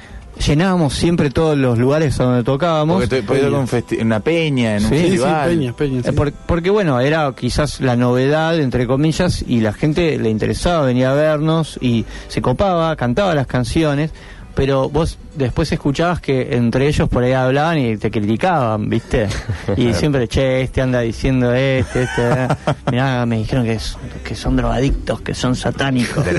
llenábamos 0.46 0.94
siempre 0.94 1.30
todos 1.30 1.58
los 1.58 1.78
lugares 1.78 2.20
a 2.20 2.24
donde 2.24 2.44
tocábamos, 2.44 2.96
Porque 3.02 3.08
te 3.08 3.24
podía 3.24 3.48
ir 3.48 3.54
a 3.54 3.58
un 3.60 3.68
festi- 3.68 4.00
en 4.00 4.08
una 4.08 4.20
peña, 4.22 4.78
en 4.78 4.84
un 4.86 4.90
Sí, 4.90 4.96
Sí, 4.98 5.02
festival. 5.18 5.76
sí. 6.06 6.12
por- 6.12 6.32
porque 6.32 6.70
bueno, 6.70 7.00
era 7.00 7.32
quizás 7.38 7.82
la 7.82 7.96
novedad, 7.96 8.60
entre 8.60 8.88
comillas, 8.88 9.44
y 9.48 9.60
la 9.62 9.74
gente 9.74 10.18
le 10.18 10.30
interesaba 10.30 10.86
venir 10.86 11.06
a 11.06 11.14
vernos 11.14 11.78
y 11.82 12.06
se 12.28 12.42
copaba, 12.42 12.96
cantaba 12.96 13.36
las 13.36 13.48
canciones, 13.48 14.12
pero 14.56 14.90
vos 14.90 15.18
después 15.36 15.72
escuchabas 15.72 16.20
que 16.20 16.56
entre 16.58 16.88
ellos 16.88 17.08
por 17.08 17.24
ahí 17.24 17.32
hablaban 17.32 17.78
y 17.78 17.96
te 17.98 18.12
criticaban, 18.12 18.90
¿viste? 18.90 19.28
Y 19.78 19.94
siempre, 19.94 20.28
che, 20.28 20.62
este 20.64 20.82
anda 20.82 21.00
diciendo 21.02 21.54
este, 21.54 22.04
este, 22.04 22.22
eh. 22.30 22.48
mirá, 22.92 23.26
me 23.26 23.38
dijeron 23.38 23.64
que, 23.66 23.74
es- 23.74 23.98
que 24.24 24.36
son 24.36 24.58
drogadictos, 24.58 25.22
que 25.22 25.34
son 25.34 25.56
satánicos. 25.56 26.26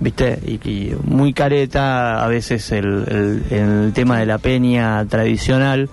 ¿Viste? 0.00 0.38
Y, 0.64 0.92
muy 1.04 1.34
careta 1.34 2.24
a 2.24 2.28
veces 2.28 2.72
el, 2.72 2.86
el- 3.50 3.58
el 3.58 3.92
tema 3.92 4.18
de 4.18 4.26
la 4.26 4.38
peña 4.38 5.04
tradicional. 5.06 5.88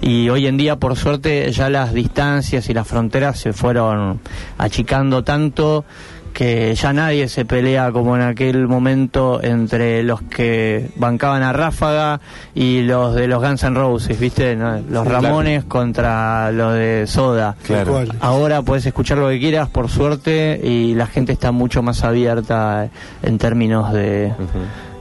Y 0.00 0.28
hoy 0.28 0.46
en 0.46 0.56
día, 0.56 0.76
por 0.76 0.96
suerte, 0.96 1.50
ya 1.52 1.68
las 1.68 1.92
distancias 1.92 2.68
y 2.70 2.74
las 2.74 2.86
fronteras 2.86 3.38
se 3.38 3.52
fueron 3.52 4.20
achicando 4.56 5.24
tanto 5.24 5.84
que 6.32 6.74
ya 6.74 6.92
nadie 6.92 7.28
se 7.28 7.44
pelea 7.44 7.92
como 7.92 8.16
en 8.16 8.22
aquel 8.22 8.66
momento 8.68 9.42
entre 9.42 10.02
los 10.02 10.22
que 10.22 10.90
bancaban 10.96 11.42
a 11.42 11.52
Ráfaga 11.52 12.20
y 12.54 12.82
los 12.82 13.14
de 13.14 13.26
los 13.28 13.42
Guns 13.42 13.62
N' 13.64 13.74
Roses, 13.74 14.18
¿viste? 14.18 14.56
¿No? 14.56 14.74
Los 14.76 15.04
Claro. 15.06 15.10
Ramones 15.10 15.64
contra 15.64 16.50
los 16.52 16.74
de 16.74 17.04
Soda. 17.06 17.56
Claro. 17.66 18.02
Ahora 18.20 18.62
puedes 18.62 18.86
escuchar 18.86 19.18
lo 19.18 19.28
que 19.28 19.38
quieras, 19.38 19.68
por 19.68 19.88
suerte, 19.88 20.60
y 20.62 20.94
la 20.94 21.06
gente 21.06 21.32
está 21.32 21.52
mucho 21.52 21.82
más 21.82 22.04
abierta 22.04 22.88
en 23.22 23.38
términos 23.38 23.92
de 23.92 24.32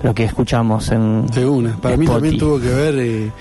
lo 0.03 0.13
que 0.13 0.23
escuchamos 0.23 0.89
en 0.91 1.25
De 1.27 1.45
una. 1.45 1.75
Para 1.77 1.97
mí 1.97 2.05
también 2.07 2.37
tuvo 2.37 2.59
que 2.59 2.69
ver 2.69 2.95
eh, 2.97 3.31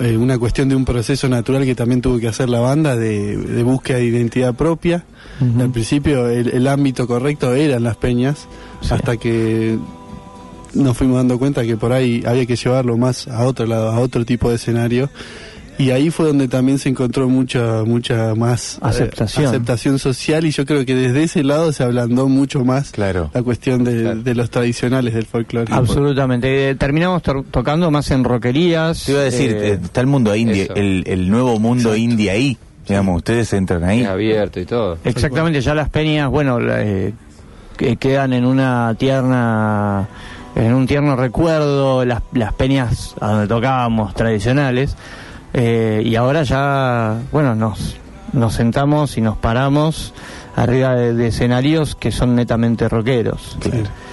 eh, 0.00 0.16
una 0.16 0.38
cuestión 0.38 0.68
de 0.68 0.76
un 0.76 0.84
proceso 0.84 1.28
natural 1.28 1.64
que 1.64 1.74
también 1.74 2.00
tuvo 2.02 2.18
que 2.18 2.28
hacer 2.28 2.48
la 2.48 2.60
banda 2.60 2.96
de, 2.96 3.36
de 3.36 3.62
búsqueda 3.62 3.98
de 3.98 4.04
identidad 4.04 4.54
propia. 4.54 5.04
Al 5.60 5.70
principio 5.70 6.28
el, 6.30 6.48
el 6.48 6.66
ámbito 6.66 7.06
correcto 7.06 7.52
eran 7.54 7.82
las 7.82 7.96
peñas, 7.96 8.46
Sí. 8.80 8.88
hasta 8.94 9.16
que 9.16 9.78
nos 10.74 10.96
fuimos 10.96 11.16
dando 11.16 11.38
cuenta 11.38 11.64
que 11.64 11.76
por 11.76 11.92
ahí 11.92 12.22
había 12.26 12.44
que 12.46 12.56
llevarlo 12.56 12.96
más 12.98 13.26
a 13.28 13.44
otro 13.44 13.66
lado, 13.66 13.90
a 13.90 13.98
otro 14.00 14.24
tipo 14.24 14.48
de 14.50 14.56
escenario. 14.56 15.08
Y 15.78 15.90
ahí 15.90 16.10
fue 16.10 16.26
donde 16.26 16.48
también 16.48 16.78
se 16.78 16.88
encontró 16.88 17.28
mucha 17.28 17.82
mucha 17.84 18.34
más 18.34 18.76
eh, 18.76 18.78
Aceptación. 18.82 19.46
aceptación 19.46 19.98
social 19.98 20.44
y 20.46 20.50
yo 20.50 20.64
creo 20.64 20.86
que 20.86 20.94
desde 20.94 21.22
ese 21.24 21.44
lado 21.44 21.70
se 21.72 21.82
ablandó 21.84 22.28
mucho 22.28 22.64
más 22.64 22.90
Claro. 22.92 23.30
la 23.34 23.42
cuestión 23.42 23.84
de, 23.84 24.02
Claro. 24.02 24.22
de 24.22 24.34
los 24.34 24.48
tradicionales 24.50 25.12
del 25.14 25.26
folclore. 25.26 25.70
Absolutamente. 25.72 26.70
Eh, 26.70 26.74
terminamos 26.76 27.22
to- 27.22 27.44
tocando 27.50 27.90
más 27.90 28.10
en 28.10 28.24
roquerías. 28.24 29.04
Te 29.04 29.12
iba 29.12 29.20
a 29.20 29.24
decir, 29.24 29.50
eh, 29.52 29.68
eh, 29.72 29.78
está 29.82 30.00
el 30.00 30.06
mundo 30.06 30.34
indie, 30.34 30.68
el, 30.74 31.04
el 31.06 31.30
nuevo 31.30 31.58
mundo 31.60 31.94
indie 31.94 32.30
ahí. 32.30 32.56
Digamos, 32.88 33.16
ustedes 33.16 33.52
entran 33.52 33.82
ahí. 33.84 34.02
Es 34.02 34.06
abierto 34.08 34.60
y 34.60 34.64
todo. 34.64 34.96
Exactamente, 35.04 35.60
ya 35.60 35.74
las 35.74 35.90
peñas, 35.90 36.30
bueno, 36.30 36.58
la- 36.60 36.82
eh, 36.82 37.12
que 37.76 37.96
quedan 37.96 38.32
en 38.32 38.46
una 38.46 38.94
tierna, 38.98 40.08
en 40.54 40.72
un 40.72 40.86
tierno 40.86 41.16
recuerdo, 41.16 42.04
las, 42.06 42.22
las 42.32 42.54
peñas 42.54 43.14
a 43.20 43.32
donde 43.32 43.48
tocábamos 43.48 44.14
tradicionales, 44.14 44.96
eh, 45.56 46.02
y 46.04 46.14
ahora 46.16 46.42
ya, 46.44 47.18
bueno, 47.32 47.54
nos, 47.56 47.96
nos 48.32 48.52
sentamos 48.54 49.16
y 49.18 49.20
nos 49.22 49.36
paramos 49.38 50.12
arriba 50.54 50.94
de, 50.94 51.14
de 51.14 51.26
escenarios 51.28 51.96
que 51.96 52.12
son 52.12 52.34
netamente 52.36 52.88
rockeros. 52.88 53.56
Sí, 53.62 53.70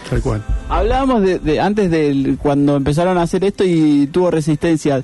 tal 0.09 0.21
cual. 0.21 0.41
Hablábamos 0.69 1.21
de, 1.21 1.39
de- 1.39 1.59
antes 1.59 1.91
de 1.91 2.35
cuando 2.41 2.75
empezaron 2.77 3.17
a 3.17 3.21
hacer 3.23 3.43
esto 3.43 3.63
y 3.63 4.07
tuvo 4.07 4.31
resistencia. 4.31 5.03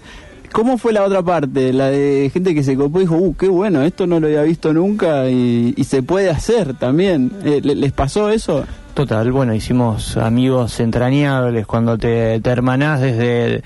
¿Cómo 0.52 0.80
fue 0.80 0.94
la 0.94 1.04
otra 1.04 1.22
parte? 1.22 1.72
La 1.74 1.90
de 1.92 2.32
gente 2.34 2.56
que 2.56 2.64
se 2.64 2.76
copó 2.76 2.98
y 2.98 3.02
dijo, 3.02 3.16
uh, 3.16 3.36
qué 3.36 3.48
bueno, 3.48 3.84
esto 3.84 4.08
no 4.08 4.20
lo 4.20 4.26
había 4.26 4.42
visto 4.42 4.74
nunca 4.74 5.30
y, 5.30 5.76
y 5.78 5.84
se 5.84 6.02
puede 6.02 6.32
hacer 6.32 6.74
también. 6.74 7.32
Eh, 7.46 7.62
¿le- 7.64 7.76
¿Les 7.76 7.92
pasó 7.92 8.30
eso? 8.32 8.66
Total, 8.96 9.32
bueno, 9.32 9.54
hicimos 9.54 10.18
amigos 10.18 10.80
entrañables 10.80 11.68
cuando 11.68 11.98
te, 12.00 12.40
te 12.42 12.50
hermanás 12.50 13.00
desde, 13.00 13.62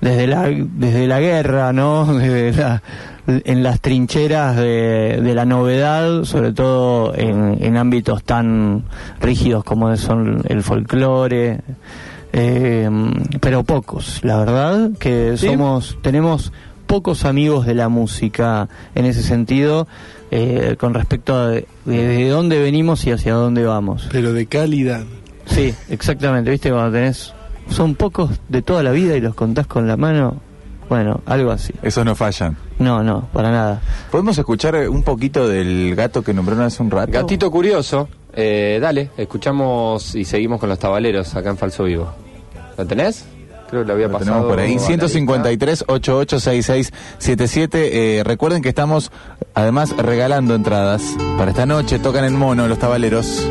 desde, 0.00 0.26
la, 0.26 0.48
desde 0.48 1.06
la 1.06 1.20
guerra, 1.20 1.72
¿no? 1.72 2.04
Desde 2.18 2.52
la- 2.52 2.82
en 3.26 3.62
las 3.62 3.80
trincheras 3.82 4.56
de, 4.56 5.20
de 5.22 5.34
la 5.34 5.44
novedad, 5.44 6.24
sobre 6.24 6.52
todo 6.54 7.14
en, 7.14 7.58
en 7.62 7.76
ámbitos 7.76 8.24
tan 8.24 8.84
rígidos 9.20 9.64
como 9.64 9.94
son 9.98 10.40
el 10.48 10.62
folclore, 10.62 11.60
eh, 12.32 12.88
pero 13.40 13.64
pocos, 13.64 14.20
la 14.22 14.38
verdad, 14.38 14.90
que 14.98 15.34
¿Sí? 15.36 15.46
somos, 15.46 15.98
tenemos 16.00 16.52
pocos 16.86 17.26
amigos 17.26 17.66
de 17.66 17.74
la 17.74 17.90
música 17.90 18.66
en 18.94 19.04
ese 19.04 19.22
sentido, 19.22 19.86
eh, 20.30 20.76
con 20.78 20.94
respecto 20.94 21.34
a 21.36 21.48
de, 21.48 21.66
de 21.84 22.28
dónde 22.30 22.58
venimos 22.60 23.06
y 23.06 23.10
hacia 23.12 23.34
dónde 23.34 23.64
vamos. 23.64 24.08
Pero 24.10 24.32
de 24.32 24.46
calidad. 24.46 25.02
Sí, 25.44 25.74
exactamente, 25.90 26.50
viste, 26.50 26.70
cuando 26.70 26.92
tenés, 26.92 27.34
son 27.70 27.94
pocos 27.94 28.30
de 28.48 28.62
toda 28.62 28.82
la 28.82 28.92
vida 28.92 29.16
y 29.16 29.20
los 29.20 29.34
contás 29.34 29.66
con 29.66 29.86
la 29.86 29.96
mano, 29.96 30.36
bueno, 30.88 31.20
algo 31.26 31.50
así. 31.50 31.72
Esos 31.82 32.04
no 32.04 32.14
fallan. 32.14 32.56
No, 32.78 33.02
no, 33.02 33.28
para 33.32 33.50
nada. 33.50 33.80
¿Podemos 34.10 34.38
escuchar 34.38 34.74
eh, 34.76 34.88
un 34.88 35.02
poquito 35.02 35.48
del 35.48 35.94
gato 35.94 36.22
que 36.22 36.32
nombraron 36.32 36.64
hace 36.64 36.82
un 36.82 36.90
rato? 36.90 37.12
Gatito 37.12 37.50
curioso. 37.50 38.08
Eh, 38.32 38.78
dale, 38.80 39.10
escuchamos 39.16 40.14
y 40.14 40.24
seguimos 40.24 40.60
con 40.60 40.68
los 40.68 40.78
tabaleros 40.78 41.34
acá 41.34 41.50
en 41.50 41.56
Falso 41.56 41.84
Vivo. 41.84 42.12
¿Lo 42.76 42.86
tenés? 42.86 43.24
Creo 43.68 43.82
que 43.82 43.88
lo 43.88 43.94
había 43.94 44.06
Lo 44.06 44.12
pasado. 44.14 44.30
tenemos 44.30 44.50
por 44.50 44.60
ahí. 44.60 44.72
a 44.72 44.76
la 44.76 44.80
153 44.86 45.84
886677 45.88 47.90
eh, 47.92 48.22
Recuerden 48.24 48.62
que 48.62 48.70
estamos 48.70 49.10
además 49.54 49.94
regalando 49.96 50.54
entradas 50.54 51.02
para 51.36 51.50
esta 51.50 51.66
noche. 51.66 51.98
Tocan 51.98 52.24
en 52.24 52.36
mono 52.36 52.66
los 52.66 52.78
tabaleros. 52.78 53.46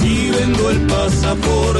si 0.00 0.30
vendo 0.30 0.70
el 0.70 0.80
pasaporte 0.86 1.71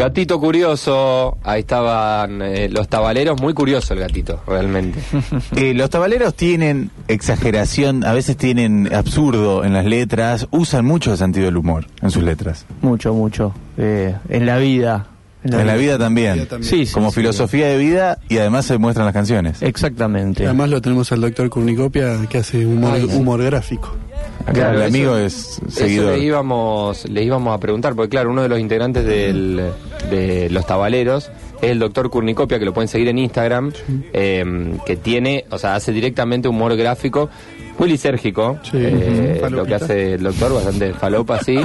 Gatito 0.00 0.40
curioso. 0.40 1.36
Ahí 1.44 1.60
estaban 1.60 2.40
eh, 2.42 2.68
los 2.70 2.88
tabaleros. 2.88 3.40
Muy 3.40 3.52
curioso 3.52 3.92
el 3.94 4.00
gatito, 4.00 4.40
realmente. 4.46 4.98
Eh, 5.56 5.74
los 5.74 5.90
tabaleros 5.90 6.34
tienen 6.34 6.90
exageración, 7.08 8.04
a 8.04 8.12
veces 8.12 8.36
tienen 8.36 8.92
absurdo 8.94 9.62
en 9.64 9.72
las 9.74 9.84
letras, 9.84 10.46
usan 10.50 10.84
mucho 10.86 11.12
el 11.12 11.18
sentido 11.18 11.46
del 11.46 11.56
humor 11.58 11.86
en 12.02 12.10
sus 12.10 12.22
letras. 12.22 12.64
Mucho, 12.82 13.12
mucho. 13.12 13.52
Eh, 13.76 14.14
en 14.28 14.46
la 14.46 14.56
vida. 14.58 15.06
En 15.44 15.66
la 15.66 15.74
vida 15.74 15.98
también. 15.98 16.34
vida 16.34 16.46
también. 16.46 16.70
Sí, 16.70 16.86
sí, 16.86 16.92
Como 16.92 17.10
sí. 17.10 17.16
filosofía 17.16 17.66
de 17.68 17.78
vida 17.78 18.18
y 18.28 18.38
además 18.38 18.66
se 18.66 18.78
muestran 18.78 19.06
las 19.06 19.14
canciones. 19.14 19.60
Exactamente. 19.62 20.44
Además 20.44 20.70
lo 20.70 20.80
tenemos 20.80 21.10
al 21.12 21.20
doctor 21.22 21.48
Curnicopia 21.50 22.16
que 22.28 22.38
hace 22.38 22.64
humor, 22.66 22.92
Ay, 22.94 23.06
sí. 23.08 23.16
humor 23.16 23.42
gráfico. 23.42 23.94
Acá 24.42 24.52
Claro, 24.52 24.74
el 24.76 24.82
eso- 24.82 24.86
amigo 24.88 25.16
es 25.16 25.34
Eso 25.34 25.70
seguidor. 25.70 26.12
le 26.12 26.24
íbamos, 26.24 27.08
le 27.08 27.22
íbamos 27.24 27.54
a 27.54 27.58
preguntar, 27.60 27.94
porque 27.94 28.10
claro, 28.10 28.30
uno 28.30 28.42
de 28.42 28.48
los 28.48 28.58
integrantes 28.60 29.04
del, 29.04 29.62
de 30.10 30.50
los 30.50 30.66
tabaleros 30.66 31.30
es 31.62 31.70
el 31.70 31.78
doctor 31.78 32.10
Curnicopia, 32.10 32.58
que 32.58 32.64
lo 32.64 32.74
pueden 32.74 32.88
seguir 32.88 33.08
en 33.08 33.18
Instagram, 33.18 33.72
eh, 34.12 34.74
que 34.86 34.96
tiene, 34.96 35.44
o 35.50 35.58
sea, 35.58 35.74
hace 35.76 35.92
directamente 35.92 36.48
humor 36.48 36.76
gráfico, 36.76 37.30
muy 37.78 37.88
lisérgico, 37.88 38.58
Sí, 38.62 38.72
eh, 38.78 39.40
lo 39.50 39.64
que 39.64 39.74
hace 39.74 40.14
el 40.14 40.22
doctor, 40.22 40.52
bastante 40.54 40.92
falopa, 40.92 41.38
sí, 41.42 41.58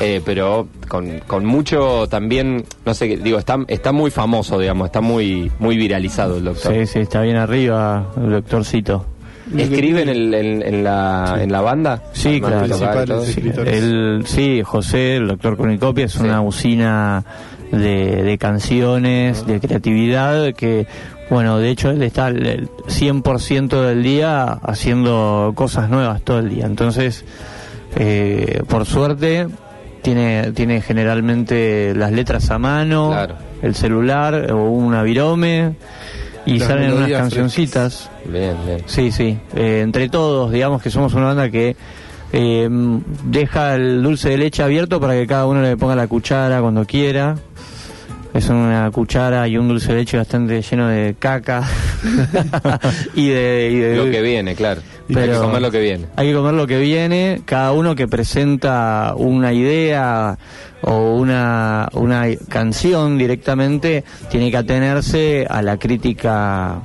eh, 0.00 0.20
pero 0.24 0.68
con, 0.88 1.20
con 1.26 1.44
mucho 1.44 2.06
también, 2.08 2.64
no 2.84 2.94
sé, 2.94 3.08
qué, 3.08 3.16
digo, 3.16 3.38
está, 3.38 3.58
está 3.66 3.90
muy 3.92 4.10
famoso, 4.12 4.58
digamos, 4.60 4.86
está 4.86 5.00
muy, 5.00 5.50
muy 5.58 5.76
viralizado 5.76 6.36
el 6.36 6.44
doctor. 6.44 6.72
Sí, 6.72 6.86
sí, 6.86 6.98
está 7.00 7.22
bien 7.22 7.36
arriba 7.36 8.12
el 8.16 8.30
doctorcito. 8.30 9.06
¿Escriben 9.56 10.08
en, 10.08 10.34
en- 10.34 10.62
en 10.62 10.82
la, 10.84 11.38
en 11.40 11.52
la 11.52 11.60
banda? 11.60 12.02
Sí, 12.12 12.40
claro. 12.40 12.64
el 12.64 12.70
tocar 12.72 13.06
Sí, 13.22 13.30
escritores. 13.30 13.76
el, 13.80 14.22
sí, 14.26 14.60
José, 14.64 15.16
el 15.18 15.28
doctor 15.28 15.56
Cornucopia, 15.56 16.06
es 16.06 16.12
Sí. 16.14 16.22
una 16.24 16.40
usina 16.42 17.24
de, 17.72 18.22
de 18.22 18.38
canciones, 18.38 19.46
de 19.46 19.60
creatividad, 19.60 20.54
que, 20.54 20.86
bueno, 21.30 21.58
de 21.58 21.70
hecho 21.70 21.90
él 21.90 22.02
está 22.02 22.28
el- 22.28 22.46
el 22.46 22.68
100% 22.88 23.82
del 23.82 24.02
día 24.02 24.44
haciendo 24.62 25.52
cosas 25.54 25.88
nuevas 25.90 26.22
todo 26.22 26.38
el 26.38 26.48
día. 26.50 26.66
Entonces, 26.66 27.24
eh, 27.96 28.62
por 28.68 28.84
suerte, 28.86 29.46
tiene, 30.02 30.52
tiene 30.52 30.80
generalmente 30.80 31.92
las 31.96 32.12
letras 32.12 32.50
a 32.50 32.58
mano, 32.58 33.08
Claro. 33.10 33.34
el 33.62 33.74
celular 33.74 34.52
o 34.52 34.68
una 34.70 35.02
virome, 35.02 35.74
y 36.44 36.58
Las 36.60 36.68
salen 36.68 36.92
unas 36.92 37.10
cancioncitas. 37.10 38.08
Bien, 38.24 38.54
bien. 38.64 38.78
Sí, 38.86 39.10
sí. 39.10 39.36
Eh, 39.56 39.80
entre 39.82 40.08
todos, 40.08 40.52
digamos 40.52 40.80
que 40.80 40.90
somos 40.90 41.12
una 41.14 41.26
banda 41.26 41.50
que 41.50 41.74
eh, 42.38 42.68
deja 43.24 43.74
el 43.76 44.02
dulce 44.02 44.28
de 44.30 44.36
leche 44.38 44.62
abierto 44.62 45.00
para 45.00 45.14
que 45.14 45.26
cada 45.26 45.46
uno 45.46 45.62
le 45.62 45.76
ponga 45.78 45.96
la 45.96 46.06
cuchara 46.06 46.60
cuando 46.60 46.84
quiera. 46.84 47.34
Es 48.34 48.50
una 48.50 48.90
cuchara 48.90 49.48
y 49.48 49.56
un 49.56 49.66
dulce 49.68 49.92
de 49.92 49.98
leche 50.00 50.18
bastante 50.18 50.60
lleno 50.60 50.88
de 50.88 51.16
caca 51.18 51.62
y 53.14 53.28
de, 53.28 53.70
y 53.72 53.76
de- 53.78 53.96
Lo 53.96 54.10
que 54.10 54.20
viene, 54.20 54.54
claro. 54.54 54.82
Hay 55.08 55.14
que 55.14 55.38
comer 55.38 55.62
lo 55.62 55.70
que 55.70 55.80
viene. 55.80 56.06
hay 56.16 56.28
que 56.28 56.34
comer 56.34 56.52
lo 56.54 56.66
que 56.66 56.78
viene, 56.78 57.40
cada 57.46 57.72
uno 57.72 57.94
que 57.94 58.06
presenta 58.08 59.14
una 59.16 59.52
idea 59.54 60.36
o 60.82 61.14
una, 61.14 61.88
una 61.94 62.24
canción 62.50 63.16
directamente 63.16 64.04
tiene 64.30 64.50
que 64.50 64.56
atenerse 64.58 65.46
a 65.48 65.62
la 65.62 65.78
crítica 65.78 66.80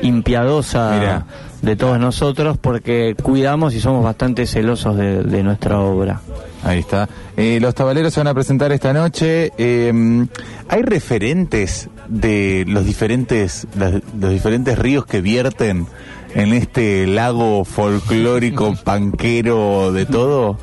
impiadosa 0.00 0.96
Mira. 0.98 1.26
De 1.64 1.76
todos 1.76 1.98
nosotros 1.98 2.58
porque 2.58 3.16
cuidamos 3.20 3.74
y 3.74 3.80
somos 3.80 4.04
bastante 4.04 4.46
celosos 4.46 4.96
de, 4.96 5.22
de 5.22 5.42
nuestra 5.42 5.80
obra. 5.80 6.20
Ahí 6.62 6.78
está. 6.78 7.08
Eh, 7.36 7.58
los 7.60 7.74
tabaleros 7.74 8.12
se 8.14 8.20
van 8.20 8.28
a 8.28 8.34
presentar 8.34 8.72
esta 8.72 8.92
noche. 8.92 9.52
Eh, 9.58 10.26
¿Hay 10.68 10.82
referentes 10.82 11.88
de 12.08 12.64
los 12.66 12.84
diferentes, 12.84 13.66
los 13.76 14.30
diferentes 14.30 14.78
ríos 14.78 15.06
que 15.06 15.20
vierten 15.20 15.86
en 16.34 16.52
este 16.52 17.06
lago 17.06 17.64
folclórico, 17.64 18.74
panquero, 18.84 19.92
de 19.92 20.06
todo? 20.06 20.58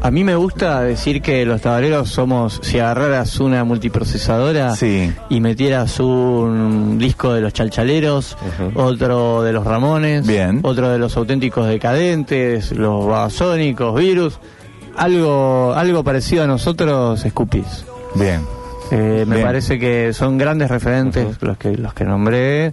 A 0.00 0.10
mí 0.12 0.22
me 0.22 0.36
gusta 0.36 0.80
decir 0.82 1.20
que 1.20 1.44
los 1.44 1.60
tabaleros 1.60 2.08
somos, 2.08 2.60
si 2.62 2.78
agarraras 2.78 3.40
una 3.40 3.64
multiprocesadora 3.64 4.74
Sí. 4.76 5.12
y 5.28 5.40
metieras 5.40 5.98
un 5.98 6.98
disco 6.98 7.32
de 7.32 7.40
los 7.40 7.52
chalchaleros, 7.52 8.36
otro 8.74 9.42
de 9.42 9.52
los 9.52 9.64
Ramones, 9.66 10.24
Bien. 10.26 10.60
otro 10.62 10.88
de 10.90 10.98
los 10.98 11.16
auténticos 11.16 11.66
decadentes, 11.66 12.70
los 12.72 13.06
babasónicos, 13.06 13.98
virus, 13.98 14.38
algo, 14.96 15.74
algo 15.74 16.04
parecido 16.04 16.44
a 16.44 16.46
nosotros, 16.46 17.20
Scoopies. 17.28 17.84
Bien. 18.14 18.40
Eh, 18.90 19.24
me 19.26 19.36
Bien. 19.36 19.46
parece 19.46 19.78
que 19.78 20.12
son 20.14 20.38
grandes 20.38 20.70
referentes 20.70 21.42
los 21.42 21.58
que 21.58 21.76
los 21.76 21.92
que 21.92 22.04
nombré 22.04 22.72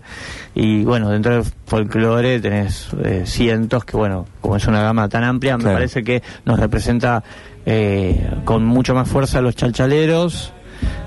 y 0.54 0.84
bueno 0.86 1.10
dentro 1.10 1.34
del 1.34 1.44
folclore 1.66 2.40
tenés 2.40 2.88
eh, 3.04 3.24
cientos 3.26 3.84
que 3.84 3.98
bueno 3.98 4.26
como 4.40 4.56
es 4.56 4.66
una 4.66 4.82
gama 4.82 5.10
tan 5.10 5.26
amplia 5.26 5.58
me 5.58 5.66
parece 5.66 6.04
que 6.06 6.24
nos 6.46 6.58
representa 6.58 7.22
eh, 7.66 8.30
con 8.46 8.64
mucho 8.64 8.94
más 8.96 9.10
fuerza 9.10 9.42
los 9.42 9.58
chalchaleros 9.58 10.54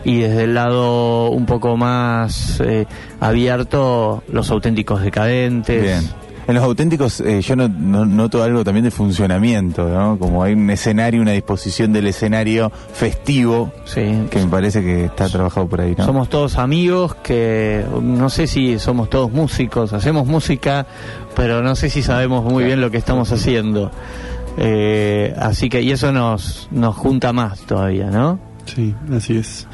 y 0.05 0.21
desde 0.21 0.45
el 0.45 0.55
lado 0.55 1.31
un 1.31 1.47
poco 1.47 1.77
más 1.79 2.61
eh, 2.61 2.87
abierto 3.21 4.23
los 4.31 4.51
auténticos 4.51 5.01
decadentes 5.03 5.83
Bien. 5.83 6.28
En 6.49 6.55
los 6.55 6.65
auténticos 6.65 7.21
eh, 7.21 7.43
yo 7.43 7.55
no, 7.57 7.69
no- 7.69 8.07
noto 8.07 8.43
algo 8.43 8.65
también 8.65 8.85
de 8.85 8.91
funcionamiento, 8.91 9.87
¿no? 9.89 10.19
Como 10.19 10.43
hay 10.43 10.55
un 10.55 10.69
escenario, 10.71 11.21
una 11.23 11.33
disposición 11.33 11.93
del 11.93 12.07
escenario 12.07 12.73
festivo 12.93 13.71
sí 13.85 14.01
que 14.31 14.39
me 14.41 14.47
parece 14.49 14.83
que 14.83 15.05
está 15.05 15.29
trabajado 15.29 15.69
por 15.69 15.83
ahí, 15.83 15.95
¿no? 15.97 16.05
Somos 16.07 16.29
todos 16.31 16.57
amigos 16.59 17.15
que 17.17 17.85
no 18.03 18.31
sé 18.31 18.47
si 18.47 18.79
somos 18.79 19.11
todos 19.11 19.31
músicos, 19.31 19.93
hacemos 19.93 20.27
música, 20.27 20.87
pero 21.37 21.63
no 21.63 21.77
sé 21.77 21.91
si 21.91 22.03
sabemos 22.03 22.43
muy 22.51 22.65
bien 22.65 22.81
lo 22.81 22.91
que 22.91 22.97
estamos 22.97 23.31
haciendo. 23.31 23.91
Eh, 24.57 25.35
así 25.39 25.69
que, 25.69 25.83
y 25.83 25.93
eso 25.93 26.11
nos, 26.13 26.69
nos 26.73 26.97
junta 26.97 27.33
más 27.33 27.61
todavía, 27.61 28.07
¿no? 28.11 28.41
Sí, 28.65 28.95
así 29.17 29.37
es. 29.37 29.67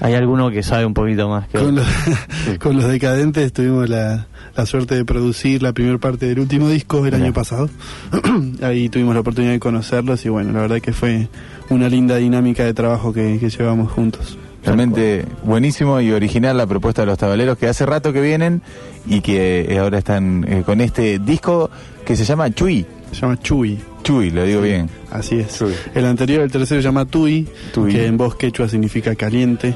Hay 0.00 0.14
alguno 0.14 0.50
que 0.50 0.62
sabe 0.62 0.86
un 0.86 0.94
poquito 0.94 1.28
más 1.28 1.46
que 1.48 1.58
Con 1.58 1.74
los, 1.74 1.86
con 2.60 2.76
los 2.76 2.86
decadentes 2.88 3.52
tuvimos 3.52 3.88
la, 3.88 4.26
la 4.56 4.66
suerte 4.66 4.94
de 4.94 5.04
producir 5.04 5.62
la 5.62 5.72
primera 5.72 5.98
parte 5.98 6.26
del 6.26 6.40
último 6.40 6.68
disco 6.68 7.04
el 7.06 7.14
año 7.14 7.32
pasado. 7.32 7.68
Ahí 8.62 8.88
tuvimos 8.88 9.14
la 9.14 9.20
oportunidad 9.20 9.52
de 9.52 9.60
conocerlos 9.60 10.24
y 10.24 10.28
bueno, 10.28 10.52
la 10.52 10.60
verdad 10.62 10.80
que 10.80 10.92
fue 10.92 11.28
una 11.68 11.88
linda 11.88 12.16
dinámica 12.16 12.64
de 12.64 12.74
trabajo 12.74 13.12
que, 13.12 13.38
que 13.38 13.48
llevamos 13.50 13.90
juntos. 13.92 14.36
Realmente 14.62 15.24
buenísimo 15.42 16.00
y 16.02 16.12
original 16.12 16.56
la 16.58 16.66
propuesta 16.66 17.02
de 17.02 17.06
los 17.06 17.16
tabaleros 17.16 17.56
que 17.56 17.66
hace 17.66 17.86
rato 17.86 18.12
que 18.12 18.20
vienen 18.20 18.60
y 19.06 19.22
que 19.22 19.66
eh, 19.72 19.78
ahora 19.78 19.98
están 19.98 20.44
eh, 20.46 20.62
con 20.66 20.82
este 20.82 21.18
disco 21.18 21.70
que 22.04 22.14
se 22.14 22.24
llama 22.24 22.50
Chuy. 22.50 22.84
Se 23.10 23.20
llama 23.22 23.38
Chuy. 23.40 23.78
Chuy, 24.02 24.30
lo 24.30 24.44
digo 24.44 24.60
bien. 24.60 24.90
Así 25.10 25.38
es. 25.40 25.56
Chuy. 25.58 25.72
El 25.94 26.04
anterior, 26.04 26.42
el 26.42 26.50
tercero, 26.50 26.80
se 26.80 26.86
llama 26.86 27.06
Tui, 27.06 27.48
Tui. 27.72 27.90
que 27.92 28.04
en 28.06 28.16
voz 28.18 28.34
quechua 28.36 28.68
significa 28.68 29.14
caliente, 29.14 29.74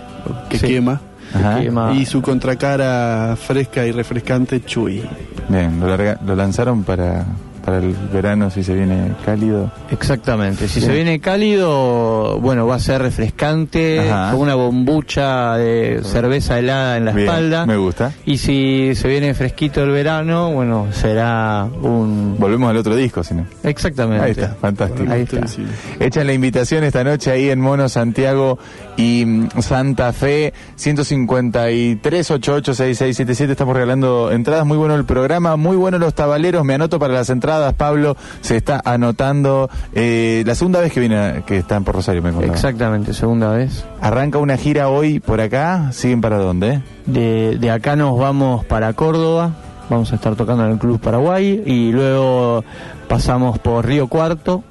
que 0.50 0.58
Sí. 0.58 0.66
quema. 0.66 1.00
Ajá. 1.34 1.92
Y 1.94 2.06
su 2.06 2.22
contracara 2.22 3.36
fresca 3.36 3.84
y 3.86 3.92
refrescante, 3.92 4.62
Chuy. 4.64 5.02
Bien, 5.48 5.78
lo, 5.80 5.88
larga- 5.88 6.18
lo 6.24 6.34
lanzaron 6.36 6.84
para, 6.84 7.24
para 7.64 7.79
el 7.79 7.94
verano 8.12 8.50
si 8.50 8.62
se 8.62 8.74
viene 8.74 9.12
cálido. 9.24 9.70
Exactamente. 9.90 10.68
Si 10.68 10.81
se 10.81 10.92
viene 10.92 11.20
cálido, 11.20 12.38
bueno, 12.40 12.66
va 12.66 12.74
a 12.77 12.79
ser 12.81 13.00
refrescante, 13.03 14.00
Ajá. 14.11 14.33
con 14.33 14.40
una 14.40 14.55
bombucha 14.55 15.57
de 15.57 16.00
cerveza 16.05 16.59
helada 16.59 16.96
en 16.96 17.07
la 17.07 17.12
Bien, 17.12 17.27
espalda. 17.29 17.66
me 17.66 17.77
gusta. 17.77 18.12
Y 18.27 18.38
si 18.38 18.94
se 18.94 19.09
viene 19.09 19.33
fresquito 19.35 19.83
el 19.83 19.90
verano, 19.90 20.53
bueno, 20.53 20.88
será 20.92 21.66
un... 21.83 22.37
Volvemos 22.38 22.68
al 22.70 22.77
otro 22.77 22.94
disco, 22.96 23.22
si 23.24 23.35
no. 23.35 23.46
Exactamente. 23.62 24.24
Ahí 24.24 24.31
está, 24.33 24.48
fantástico. 24.61 25.11
Ahí 25.11 25.22
está. 25.22 25.40
Echan 26.00 26.27
la 26.27 26.33
invitación 26.33 26.85
esta 26.85 27.03
noche 27.05 27.31
ahí 27.31 27.48
en 27.50 27.61
Mono 27.61 27.88
Santiago 27.88 28.59
y 28.96 29.24
mm, 29.24 29.48
Santa 29.61 30.12
Fe 30.12 30.53
153 30.77 32.31
886677 32.31 33.53
estamos 33.53 33.74
regalando 33.74 34.31
entradas, 34.33 34.66
muy 34.66 34.77
bueno 34.77 34.94
el 34.94 35.05
programa, 35.05 35.57
muy 35.57 35.77
bueno 35.77 35.98
los 35.98 36.14
tabaleros, 36.14 36.64
me 36.64 36.74
anoto 36.74 36.98
para 36.98 37.14
las 37.14 37.31
entradas, 37.31 37.53
Pablo 37.76 38.16
se 38.40 38.56
está 38.56 38.80
anotando 38.84 39.68
eh, 39.92 40.42
la 40.46 40.54
segunda 40.54 40.80
vez 40.80 40.92
que 40.92 41.00
viene 41.00 41.42
que 41.46 41.58
están 41.58 41.84
por 41.84 41.94
Rosario 41.94 42.22
me 42.22 42.30
contaba. 42.30 42.52
Exactamente, 42.52 43.14
segunda 43.14 43.50
vez. 43.50 43.84
Arranca 44.00 44.38
una 44.38 44.56
gira 44.56 44.88
hoy 44.88 45.20
por 45.20 45.40
acá, 45.40 45.90
siguen 45.92 46.20
para 46.20 46.38
dónde? 46.38 46.82
De, 47.06 47.58
de 47.58 47.70
acá 47.70 47.96
nos 47.96 48.18
vamos 48.18 48.64
para 48.64 48.92
Córdoba, 48.92 49.52
vamos 49.90 50.12
a 50.12 50.16
estar 50.16 50.36
tocando 50.36 50.64
en 50.64 50.72
el 50.72 50.78
Club 50.78 51.00
Paraguay 51.00 51.62
y 51.64 51.92
luego 51.92 52.64
pasamos 53.08 53.58
por 53.58 53.86
Río 53.86 54.08
Cuarto 54.08 54.62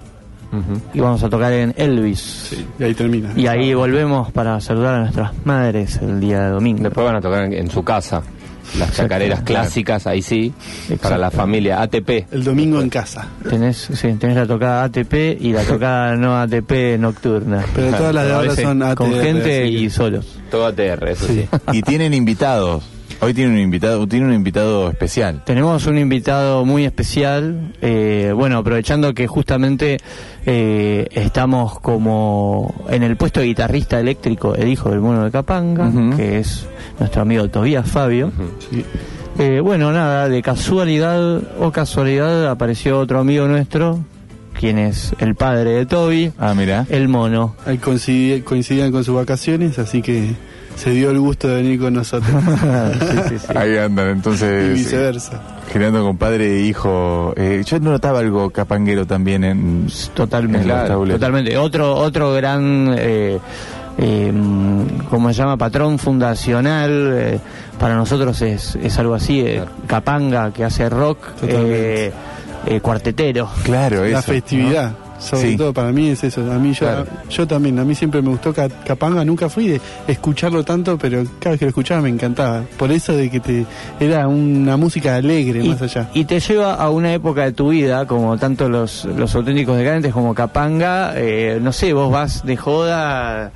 y 0.94 1.00
vamos 1.00 1.24
a 1.24 1.30
tocar 1.30 1.52
en 1.52 1.74
Elvis. 1.76 2.56
Y 2.78 2.84
ahí 2.84 2.94
termina. 2.94 3.32
Y 3.36 3.48
ahí 3.48 3.74
volvemos 3.74 4.32
para 4.32 4.62
saludar 4.62 4.96
a 4.96 5.00
nuestras 5.00 5.32
madres 5.46 5.98
el 5.98 6.20
día 6.20 6.42
de 6.42 6.50
domingo. 6.52 6.84
Después 6.84 7.06
van 7.06 7.16
a 7.16 7.22
tocar 7.22 7.46
en, 7.46 7.54
en 7.54 7.72
su 7.72 7.84
casa. 7.84 8.22
Las 8.78 8.94
chacareras 8.96 9.42
clásicas, 9.42 10.08
ahí 10.08 10.22
sí, 10.22 10.54
para 11.02 11.18
la 11.18 11.30
familia 11.32 11.82
ATP. 11.82 12.28
El 12.32 12.44
domingo 12.44 12.82
en 12.82 12.90
casa. 12.90 13.28
Tenés, 13.48 13.78
sí, 13.94 14.14
tenés 14.14 14.36
la 14.38 14.46
tocada 14.48 14.84
ATP 14.86 15.14
y 15.40 15.52
la 15.54 15.64
tocada 15.64 16.16
no 16.18 16.40
ATP 16.40 16.98
nocturna. 17.00 17.64
Pero 17.76 17.96
todas 17.98 18.14
las 18.16 18.26
de 18.26 18.34
ahora 18.34 18.56
son 18.56 18.80
Con 18.96 19.14
ATR, 19.14 19.22
gente 19.24 19.62
así 19.64 19.72
que- 19.74 19.80
y 19.80 19.90
solos. 19.90 20.26
Todo 20.50 20.66
ATR, 20.68 21.10
eso 21.10 21.28
sí. 21.28 21.48
Y 21.74 21.82
tienen 21.82 22.14
invitados. 22.14 22.84
Hoy 23.24 23.34
tienen 23.34 23.54
un 23.54 23.60
invitado, 23.62 24.06
tiene 24.08 24.26
un 24.26 24.34
invitado 24.34 24.90
especial. 24.90 25.44
Tenemos 25.46 25.86
un 25.88 25.98
invitado 25.98 26.66
muy 26.66 26.84
especial. 26.86 27.74
eh, 27.82 28.34
bueno, 28.36 28.58
aprovechando 28.58 29.14
que 29.14 29.28
justamente 29.28 29.98
eh, 30.46 31.08
estamos 31.12 31.80
como 31.80 32.74
en 32.90 33.04
el 33.04 33.16
puesto 33.16 33.40
de 33.40 33.46
guitarrista 33.48 34.00
eléctrico, 34.00 34.56
el 34.56 34.68
hijo 34.68 34.90
del 34.90 35.00
mono 35.00 35.24
de 35.24 35.32
Capanga, 35.32 35.90
que 36.18 36.40
es 36.40 36.68
nuestro 37.00 37.22
amigo 37.22 37.48
Tobías 37.50 37.90
Fabio. 37.90 38.32
Sí. 38.70 38.84
Eh, 39.40 39.62
bueno, 39.62 39.92
nada, 39.94 40.28
de 40.28 40.42
casualidad 40.42 41.38
o 41.60 41.72
casualidad 41.72 42.50
apareció 42.52 43.00
otro 43.00 43.20
amigo 43.20 43.48
nuestro, 43.48 44.00
quien 44.60 44.78
es 44.78 45.14
el 45.20 45.36
padre 45.36 45.72
de 45.72 45.86
Toby, 45.86 46.32
Ah, 46.38 46.54
mira. 46.56 46.86
el 46.90 47.08
mono. 47.08 47.56
Ahí 47.66 47.78
coincidían 47.78 48.92
con 48.92 49.04
sus 49.04 49.16
vacaciones, 49.16 49.80
así 49.80 50.02
que 50.02 50.36
se 50.76 50.92
dio 50.92 51.12
el 51.12 51.20
gusto 51.20 51.48
de 51.48 51.56
venir 51.56 51.80
con 51.80 51.94
nosotros. 51.94 52.32
Sí, 53.04 53.18
sí, 53.30 53.40
sí. 53.40 53.54
Ahí 53.58 53.78
andan, 53.78 54.08
y 54.08 54.12
entonces. 54.12 54.74
viceversa. 54.74 55.42
Girando 55.72 56.04
con 56.04 56.18
padre 56.18 56.58
e 56.58 56.60
hijo. 56.62 57.34
Eh, 57.36 57.64
yo 57.66 57.80
notaba 57.80 58.20
algo 58.20 58.50
capanguero 58.50 59.06
también 59.06 59.44
en. 59.44 59.88
Totalmente, 60.14 60.70
En 60.70 60.98
los 61.00 61.10
totalmente. 61.10 61.58
Otro, 61.58 61.96
otro 61.96 62.34
gran, 62.34 62.94
eh, 62.98 63.40
eh, 63.98 64.34
como 65.10 65.30
se 65.30 65.36
llama, 65.36 65.58
patrón 65.58 65.98
fundacional, 66.00 67.12
eh, 67.16 67.40
para 67.80 67.96
nosotros 67.96 68.42
es, 68.42 68.76
es 68.76 68.98
algo 69.00 69.16
así, 69.16 69.42
eh, 69.42 69.56
Claro. 69.56 69.72
Capanga 69.88 70.52
que 70.52 70.64
hace 70.64 70.90
rock, 70.90 71.20
eh, 71.44 72.12
eh, 72.66 72.80
cuartetero. 72.82 73.50
Claro, 73.64 74.04
la 74.06 74.20
eso, 74.20 74.32
festividad. 74.32 74.92
¿no? 74.92 75.03
Sobre 75.24 75.52
Sí. 75.52 75.58
todo 75.58 75.72
para 75.74 75.92
mí 75.94 76.10
es 76.10 76.22
eso. 76.24 76.42
A 76.52 76.60
mí 76.60 76.74
yo, 76.74 76.80
Claro. 76.86 77.06
yo 77.30 77.48
también, 77.48 77.80
a 77.80 77.86
mí 77.86 77.96
siempre 77.96 78.22
me 78.22 78.30
gustó 78.30 78.54
Ca- 78.54 78.68
Capanga, 78.68 79.24
nunca 79.24 79.48
fui 79.48 79.68
de 79.70 79.82
escucharlo 80.08 80.64
tanto, 80.66 80.98
pero 80.98 81.24
cada 81.40 81.52
vez 81.52 81.60
que 81.60 81.66
lo 81.66 81.70
escuchaba 81.70 82.02
me 82.02 82.10
encantaba. 82.10 82.64
Por 82.78 82.92
eso 82.92 83.14
de 83.16 83.30
que 83.30 83.40
te 83.40 83.66
era 84.02 84.28
una 84.28 84.76
música 84.76 85.16
alegre 85.16 85.64
Y, 85.64 85.70
más 85.70 85.82
allá. 85.82 86.10
y 86.14 86.26
te 86.26 86.40
lleva 86.42 86.74
a 86.76 86.90
una 86.90 87.14
época 87.14 87.46
de 87.46 87.54
tu 87.54 87.70
vida, 87.70 88.06
como 88.06 88.38
tanto 88.38 88.68
los, 88.68 89.06
los 89.06 89.34
auténticos 89.34 89.78
decadentes 89.78 90.12
como 90.12 90.34
Capanga, 90.36 91.14
eh, 91.16 91.60
no 91.62 91.72
sé, 91.72 91.94
vos 91.94 92.12
vas 92.12 92.46
de 92.46 92.58
joda, 92.58 93.52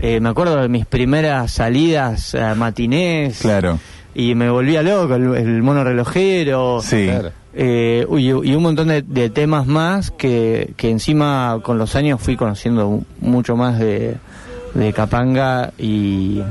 eh, 0.00 0.20
me 0.20 0.28
acuerdo 0.28 0.56
de 0.62 0.68
mis 0.68 0.86
primeras 0.86 1.50
salidas 1.50 2.34
a 2.36 2.54
matinés, 2.54 3.40
Claro, 3.40 3.78
y 4.14 4.34
me 4.36 4.48
volvía 4.48 4.82
loco, 4.82 5.14
el, 5.16 5.34
el 5.34 5.62
mono 5.62 5.82
relojero, 5.82 6.80
sí. 6.82 7.06
Claro. 7.06 7.32
Eh, 7.54 8.06
uy, 8.08 8.28
y 8.28 8.54
un 8.54 8.62
montón 8.62 8.88
de, 8.88 9.02
de 9.02 9.30
temas 9.30 9.66
más 9.66 10.10
que, 10.10 10.72
que 10.76 10.90
encima 10.90 11.58
con 11.62 11.78
los 11.78 11.96
años 11.96 12.20
fui 12.20 12.36
conociendo 12.36 13.00
mucho 13.20 13.56
más 13.56 13.78
de, 13.78 14.16
de 14.74 14.92
Capanga 14.92 15.72
y... 15.78 16.42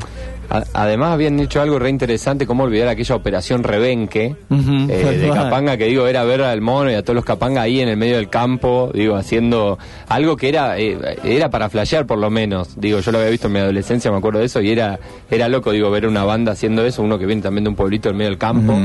A- 0.49 0.63
Además 0.73 1.11
habían 1.13 1.39
hecho 1.39 1.61
algo 1.61 1.77
re 1.77 1.89
interesante, 1.89 2.47
como 2.47 2.63
olvidar 2.63 2.87
aquella 2.87 3.15
operación 3.15 3.63
Rebenque 3.63 4.35
eh, 4.49 5.17
de. 5.21 5.29
Capanga, 5.29 5.77
que 5.77 5.85
digo, 5.85 6.07
era 6.07 6.23
ver 6.23 6.41
al 6.41 6.61
mono 6.61 6.89
y 6.89 6.95
a 6.95 7.03
todos 7.03 7.15
los 7.15 7.25
Capanga 7.25 7.61
ahí 7.61 7.79
en 7.81 7.89
el 7.89 7.97
medio 7.97 8.15
del 8.15 8.29
campo, 8.29 8.89
digo, 8.93 9.15
haciendo 9.15 9.77
algo 10.07 10.35
que 10.37 10.49
era 10.49 10.77
eh, 10.79 10.97
era 11.23 11.49
para 11.49 11.69
flashear 11.69 12.05
por 12.07 12.17
lo 12.17 12.29
menos. 12.29 12.79
Digo, 12.79 12.99
yo 12.99 13.11
lo 13.11 13.19
había 13.19 13.29
visto 13.29 13.47
en 13.47 13.53
mi 13.53 13.59
adolescencia, 13.59 14.09
me 14.11 14.17
acuerdo 14.17 14.39
de 14.39 14.45
eso, 14.45 14.59
y 14.61 14.71
era 14.71 14.99
era 15.29 15.47
loco, 15.49 15.71
digo, 15.71 15.91
ver 15.91 16.07
una 16.07 16.23
banda 16.23 16.53
haciendo 16.53 16.83
eso, 16.85 17.03
uno 17.03 17.19
que 17.19 17.25
viene 17.27 17.41
también 17.41 17.63
de 17.65 17.69
un 17.69 17.75
pueblito 17.75 18.09
en 18.09 18.17
medio 18.17 18.29
del 18.31 18.39
campo, 18.39 18.75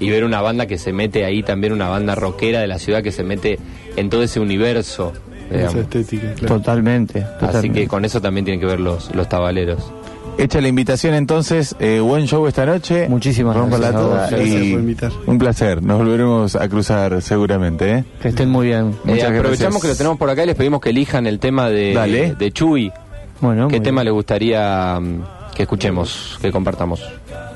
y 0.00 0.10
ver 0.10 0.24
una 0.24 0.40
banda 0.40 0.66
que 0.66 0.78
se 0.78 0.92
mete 0.92 1.24
ahí, 1.24 1.42
también 1.44 1.72
una 1.72 1.88
banda 1.88 2.14
rockera 2.16 2.60
de 2.60 2.66
la 2.66 2.78
ciudad 2.78 3.02
que 3.02 3.12
se 3.12 3.22
mete 3.22 3.58
en 3.96 4.10
todo 4.10 4.22
ese 4.24 4.40
universo. 4.40 5.12
Esa 5.50 5.78
estética, 5.80 6.34
claro. 6.34 6.56
Totalmente, 6.56 7.20
Así 7.22 7.38
totalmente. 7.40 7.80
que 7.80 7.88
con 7.88 8.04
eso 8.04 8.20
también 8.20 8.44
tienen 8.44 8.60
que 8.60 8.66
ver 8.66 8.80
los, 8.80 9.14
los 9.14 9.28
tabaleros. 9.28 9.90
Hecha 10.38 10.60
la 10.60 10.68
invitación 10.68 11.14
entonces, 11.14 11.74
eh, 11.80 11.98
buen 11.98 12.26
show 12.28 12.46
esta 12.46 12.64
noche. 12.64 13.08
Muchísimas 13.08 13.56
gracias, 13.56 13.80
toda 13.92 14.30
Raúl. 14.30 14.30
Gracias 14.30 14.62
y 14.64 14.70
por 14.72 14.80
invitar. 14.80 15.12
un 15.26 15.38
placer. 15.38 15.82
Nos 15.82 15.98
volveremos 15.98 16.54
a 16.54 16.68
cruzar 16.68 17.20
seguramente, 17.22 17.90
¿eh? 17.92 18.04
Que 18.22 18.28
estén 18.28 18.48
muy 18.48 18.68
bien. 18.68 18.90
Eh, 19.04 19.10
Muchas 19.10 19.30
aprovechamos 19.32 19.58
gracias. 19.58 19.82
que 19.82 19.88
lo 19.88 19.94
tenemos 19.96 20.16
por 20.18 20.30
acá 20.30 20.44
y 20.44 20.46
les 20.46 20.54
pedimos 20.54 20.80
que 20.80 20.90
elijan 20.90 21.26
el 21.26 21.40
tema 21.40 21.68
de, 21.68 21.92
Dale. 21.92 22.34
de 22.36 22.52
Chuy. 22.52 22.92
Bueno, 23.40 23.66
¿Qué 23.66 23.78
muy 23.78 23.84
tema 23.84 24.02
bien. 24.02 24.06
les 24.06 24.14
gustaría 24.14 25.00
mm, 25.00 25.22
que 25.56 25.62
escuchemos, 25.64 26.38
que 26.40 26.52
compartamos? 26.52 27.02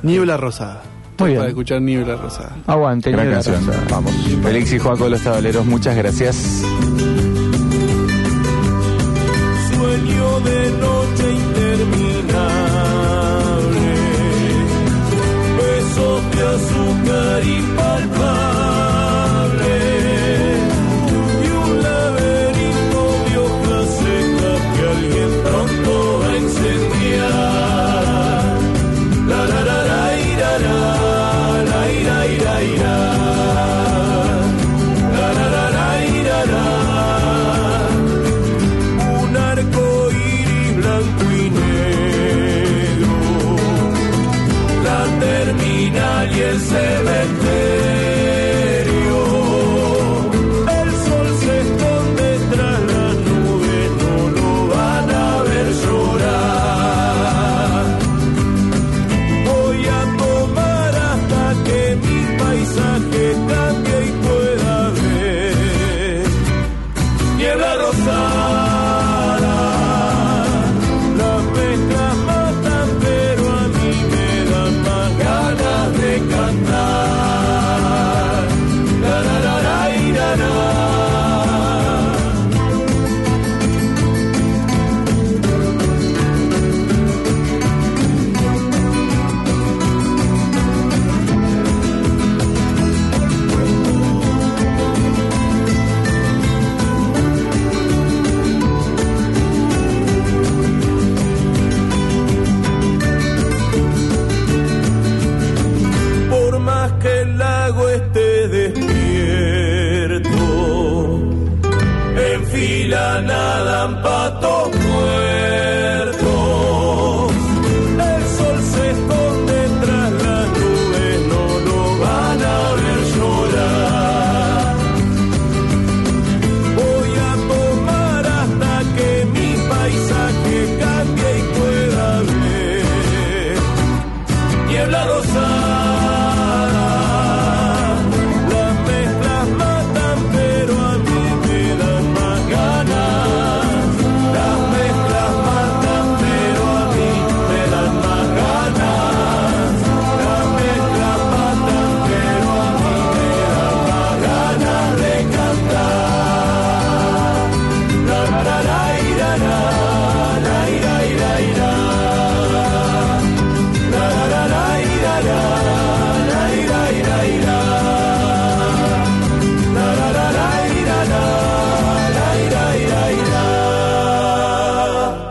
Niebla 0.03 0.37
rosada. 0.37 0.83
Todo 1.15 1.27
bien. 1.29 1.39
Para 1.39 1.51
escuchar 1.51 1.81
Niebla 1.83 2.17
rosada. 2.17 2.57
Aguante, 2.67 3.13
Gran 3.13 3.27
Niebla 3.29 3.43
canción. 3.45 3.71
Vamos. 3.91 4.13
Félix 4.43 4.73
y 4.73 4.79
Joaco 4.81 5.09
Los 5.09 5.21
Tabaleros, 5.23 5.65
muchas 5.67 5.97
gracias. 5.97 6.63
Sueño 9.71 10.41
de 10.41 10.71
noche 10.79 11.22
impalpable 17.41 18.62